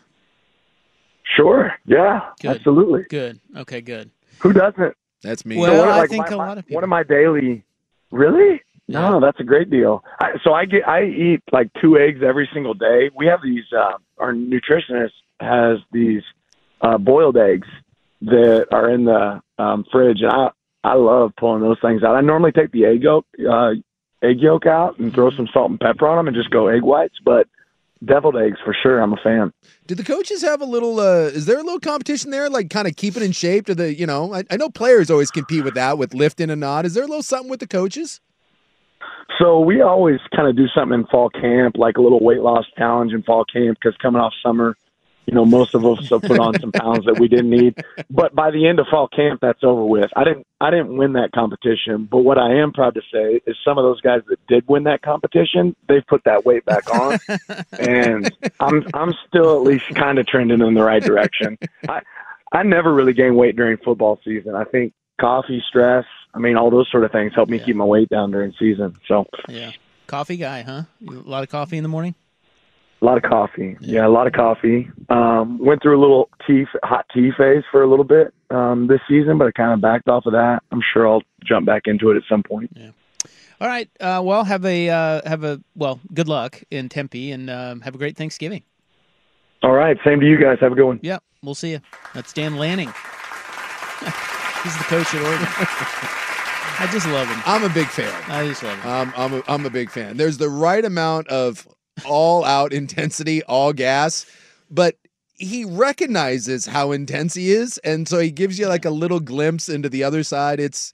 Sure, 1.37 1.73
yeah, 1.87 2.31
Good. 2.41 2.57
absolutely. 2.57 3.05
Good. 3.05 3.41
Okay, 3.57 3.81
good. 3.81 4.11
Who 4.41 4.53
doesn't? 4.53 4.97
That's 5.23 5.45
me. 5.45 5.59
Well, 5.59 5.79
one 5.79 5.89
of- 5.89 5.95
I 5.95 6.07
think 6.07 6.29
my- 6.29 6.35
a 6.35 6.37
lot 6.37 6.59
of 6.59 6.65
people. 6.65 6.77
One 6.77 6.85
of 6.85 6.91
my 6.91 7.03
daily, 7.05 7.63
really? 8.11 8.63
Yeah. 8.91 9.09
No, 9.09 9.21
that's 9.21 9.39
a 9.39 9.45
great 9.45 9.71
deal. 9.71 10.03
I, 10.21 10.33
so 10.43 10.53
I 10.53 10.65
get, 10.65 10.87
I 10.89 11.05
eat 11.05 11.43
like 11.53 11.71
two 11.81 11.97
eggs 11.97 12.21
every 12.27 12.49
single 12.53 12.75
day. 12.75 13.09
We 13.15 13.27
have 13.27 13.41
these. 13.43 13.65
Uh, 13.73 13.99
our 14.19 14.33
nutritionist 14.33 15.13
has 15.39 15.79
these 15.93 16.23
uh, 16.81 16.99
boiled 16.99 17.37
eggs 17.37 17.69
that 18.23 18.67
are 18.73 18.91
in 18.91 19.05
the 19.05 19.41
um, 19.59 19.85
fridge, 19.93 20.23
and 20.23 20.33
I 20.33 20.51
I 20.83 20.95
love 20.95 21.33
pulling 21.39 21.63
those 21.63 21.79
things 21.81 22.03
out. 22.03 22.17
I 22.17 22.21
normally 22.21 22.51
take 22.51 22.73
the 22.73 22.85
egg 22.87 23.03
yolk, 23.05 23.27
uh, 23.49 23.71
egg 24.23 24.41
yolk 24.41 24.67
out 24.67 24.99
and 24.99 25.15
throw 25.15 25.31
some 25.31 25.49
salt 25.53 25.71
and 25.71 25.79
pepper 25.79 26.09
on 26.09 26.17
them, 26.17 26.27
and 26.27 26.37
just 26.37 26.51
go 26.51 26.67
egg 26.67 26.83
whites. 26.83 27.17
But 27.25 27.47
deviled 28.05 28.37
eggs 28.37 28.59
for 28.65 28.75
sure. 28.83 29.01
I'm 29.01 29.13
a 29.13 29.19
fan. 29.23 29.53
Did 29.87 29.99
the 29.99 30.05
coaches 30.05 30.43
have 30.43 30.61
a 30.61 30.65
little? 30.65 30.99
uh 30.99 31.27
Is 31.27 31.47
there 31.47 31.59
a 31.59 31.63
little 31.63 31.79
competition 31.81 32.33
there, 32.33 32.51
like 32.51 32.71
kind 32.71 32.89
of 32.89 32.97
keeping 32.97 33.23
in 33.23 33.31
shape? 33.31 33.67
To 33.67 33.75
the, 33.77 33.95
you 33.95 34.07
know, 34.07 34.35
I, 34.35 34.43
I 34.51 34.57
know 34.57 34.69
players 34.69 35.11
always 35.13 35.31
compete 35.31 35.63
with 35.63 35.75
that, 35.75 35.97
with 35.97 36.13
lifting 36.13 36.51
and 36.51 36.61
not. 36.61 36.87
Is 36.87 36.95
there 36.95 37.05
a 37.05 37.07
little 37.07 37.23
something 37.23 37.51
with 37.51 37.61
the 37.61 37.69
coaches? 37.69 38.21
So 39.39 39.61
we 39.61 39.81
always 39.81 40.21
kind 40.35 40.49
of 40.49 40.57
do 40.57 40.67
something 40.75 41.01
in 41.01 41.07
fall 41.07 41.31
camp, 41.31 41.77
like 41.77 41.97
a 41.97 42.03
little 42.03 42.23
weight 42.23 42.41
loss 42.41 42.67
challenge 42.77 43.13
in 43.13 43.23
fall 43.23 43.45
camp, 43.45 43.79
because 43.81 43.97
coming 43.99 44.21
off 44.21 44.33
summer, 44.43 44.77
you 45.27 45.35
know, 45.35 45.45
most 45.45 45.75
of 45.75 45.87
us 45.87 46.09
have 46.09 46.23
put 46.23 46.41
on 46.41 46.59
some 46.59 46.73
pounds 46.73 47.05
that 47.07 47.19
we 47.21 47.29
didn't 47.29 47.51
need. 47.51 47.77
But 48.11 48.35
by 48.35 48.51
the 48.51 48.67
end 48.67 48.81
of 48.81 48.87
fall 48.91 49.07
camp, 49.09 49.41
that's 49.41 49.63
over 49.63 49.85
with. 49.85 50.11
I 50.17 50.25
didn't, 50.25 50.47
I 50.61 50.71
didn't 50.71 50.97
win 50.97 51.13
that 51.13 51.31
competition. 51.33 52.09
But 52.11 52.19
what 52.19 52.39
I 52.39 52.57
am 52.57 52.73
proud 52.73 52.95
to 52.95 53.03
say 53.13 53.41
is 53.47 53.57
some 53.65 53.79
of 53.79 53.85
those 53.85 54.01
guys 54.01 54.23
that 54.29 54.45
did 54.49 54.67
win 54.69 54.83
that 54.85 55.01
competition, 55.03 55.77
they've 55.89 56.07
put 56.07 56.25
that 56.25 56.45
weight 56.45 56.65
back 56.65 56.93
on, 56.93 57.19
and 57.79 58.31
I'm, 58.59 58.85
I'm 58.95 59.15
still 59.29 59.57
at 59.57 59.63
least 59.63 59.85
kind 59.95 60.19
of 60.19 60.27
trending 60.27 60.61
in 60.61 60.75
the 60.75 60.83
right 60.83 61.03
direction. 61.03 61.57
I, 61.89 62.01
I 62.53 62.65
never 62.65 62.93
really 62.93 63.13
gain 63.13 63.37
weight 63.37 63.55
during 63.55 63.79
football 63.79 64.19
season. 64.25 64.57
I 64.57 64.65
think 64.65 64.93
coffee, 65.21 65.63
stress, 65.69 66.05
I 66.35 66.39
mean, 66.39 66.57
all 66.57 66.71
those 66.71 66.89
sort 66.91 67.05
of 67.05 67.13
things 67.13 67.33
help 67.35 67.49
me 67.49 67.59
Yeah. 67.59 67.65
keep 67.65 67.77
my 67.77 67.85
weight 67.85 68.09
down 68.09 68.31
during 68.31 68.53
season. 68.59 68.97
So. 69.07 69.27
Yeah. 69.49 69.73
Coffee 70.07 70.37
guy, 70.37 70.63
huh? 70.63 70.83
A 71.09 71.13
lot 71.13 71.43
of 71.43 71.49
coffee 71.49 71.77
in 71.77 71.83
the 71.83 71.89
morning? 71.89 72.15
A 73.01 73.05
lot 73.05 73.17
of 73.17 73.23
coffee. 73.23 73.77
Yeah, 73.81 74.07
a 74.07 74.11
lot 74.11 74.27
of 74.27 74.35
coffee. 74.35 74.91
Um, 75.09 75.59
went 75.59 75.81
through 75.83 75.99
a 75.99 76.03
little 76.03 76.29
tea, 76.47 76.67
hot 76.83 77.07
tea 77.15 77.31
phase 77.39 77.63
for 77.71 77.83
a 77.83 77.87
little 77.89 78.05
bit 78.05 78.35
um, 78.51 78.89
this 78.89 79.01
season, 79.09 79.39
but 79.39 79.47
I 79.47 79.53
kind 79.53 79.73
of 79.73 79.81
backed 79.81 80.09
off 80.09 80.27
of 80.27 80.33
that. 80.33 80.63
I'm 80.71 80.83
sure 80.93 81.09
I'll 81.09 81.23
jump 81.45 81.65
back 81.65 81.83
into 81.87 82.11
it 82.11 82.17
at 82.17 82.25
some 82.29 82.43
point. 82.43 82.71
Yeah. 82.75 82.91
All 83.59 83.69
right. 83.69 83.89
Uh, 84.01 84.21
well, 84.23 84.45
have 84.45 84.65
a 84.67 84.91
uh, 84.91 85.21
have 85.29 85.45
a 85.45 85.61
well. 85.75 86.01
Good 86.13 86.29
luck 86.29 86.63
in 86.71 86.89
Tempe, 86.91 87.31
and 87.33 87.49
um, 87.49 87.81
have 87.83 87.95
a 87.95 87.99
great 87.99 88.17
Thanksgiving. 88.17 88.65
All 89.63 89.73
right, 89.73 89.97
same 90.05 90.21
to 90.21 90.27
you 90.27 90.39
guys. 90.39 90.59
Have 90.61 90.73
a 90.73 90.75
good 90.75 90.87
one. 90.87 91.01
Yeah, 91.03 91.19
we'll 91.43 91.55
see 91.55 91.71
you. 91.73 91.81
That's 92.15 92.33
Dan 92.33 92.57
Lanning. 92.57 92.93
He's 94.63 94.77
the 94.77 94.85
coach 94.85 95.15
at 95.15 95.23
Oregon. 95.23 95.47
I 96.83 96.89
just 96.93 97.07
love 97.09 97.29
him. 97.29 97.41
I'm 97.47 97.65
a 97.65 97.69
big 97.73 97.89
fan. 97.89 98.13
I 98.31 98.47
just 98.47 98.63
love 98.63 98.79
him. 98.79 98.91
Um, 98.91 99.13
I'm 99.17 99.35
a, 99.35 99.43
I'm 99.49 99.67
a 99.67 99.71
big 99.71 99.91
fan. 99.91 100.17
There's 100.17 100.39
the 100.39 100.49
right 100.49 100.85
amount 100.85 101.29
of 101.29 101.67
all 102.07 102.45
out 102.45 102.73
intensity, 102.73 103.43
all 103.45 103.73
gas, 103.73 104.27
but 104.71 104.97
he 105.35 105.65
recognizes 105.65 106.67
how 106.67 106.93
intense 106.93 107.35
he 107.35 107.51
is, 107.53 107.79
and 107.79 108.07
so 108.09 108.19
he 108.19 108.31
gives 108.31 108.59
you 108.59 108.67
like 108.67 108.85
a 108.85 108.91
little 108.91 109.21
glimpse 109.21 109.69
into 109.69 109.89
the 109.89 110.05
other 110.05 110.23
side. 110.23 110.61
It's 110.61 110.93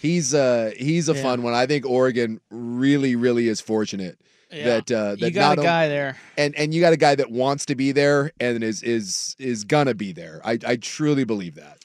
he's 0.00 0.34
uh 0.34 0.70
he's 0.76 1.08
a 1.08 1.14
Yeah. 1.14 1.22
fun 1.22 1.42
one. 1.42 1.54
I 1.54 1.66
think 1.66 1.84
Oregon 1.86 2.40
really 2.50 3.16
really 3.16 3.48
is 3.48 3.60
fortunate 3.60 4.18
Yeah. 4.52 4.64
that 4.64 4.90
uh, 4.92 5.10
that 5.16 5.20
you 5.20 5.30
got 5.32 5.48
not 5.50 5.58
a 5.58 5.60
on- 5.62 5.66
guy 5.66 5.88
there. 5.88 6.16
and 6.36 6.54
and 6.56 6.72
you 6.72 6.80
got 6.80 6.92
a 6.92 6.96
guy 6.96 7.14
that 7.16 7.30
wants 7.30 7.66
to 7.66 7.74
be 7.74 7.90
there 7.92 8.32
and 8.40 8.62
is 8.62 8.82
is 8.84 9.34
is 9.38 9.64
gonna 9.64 9.94
be 9.94 10.12
there. 10.12 10.40
I 10.44 10.58
I 10.66 10.76
truly 10.76 11.24
believe 11.24 11.56
that. 11.56 11.84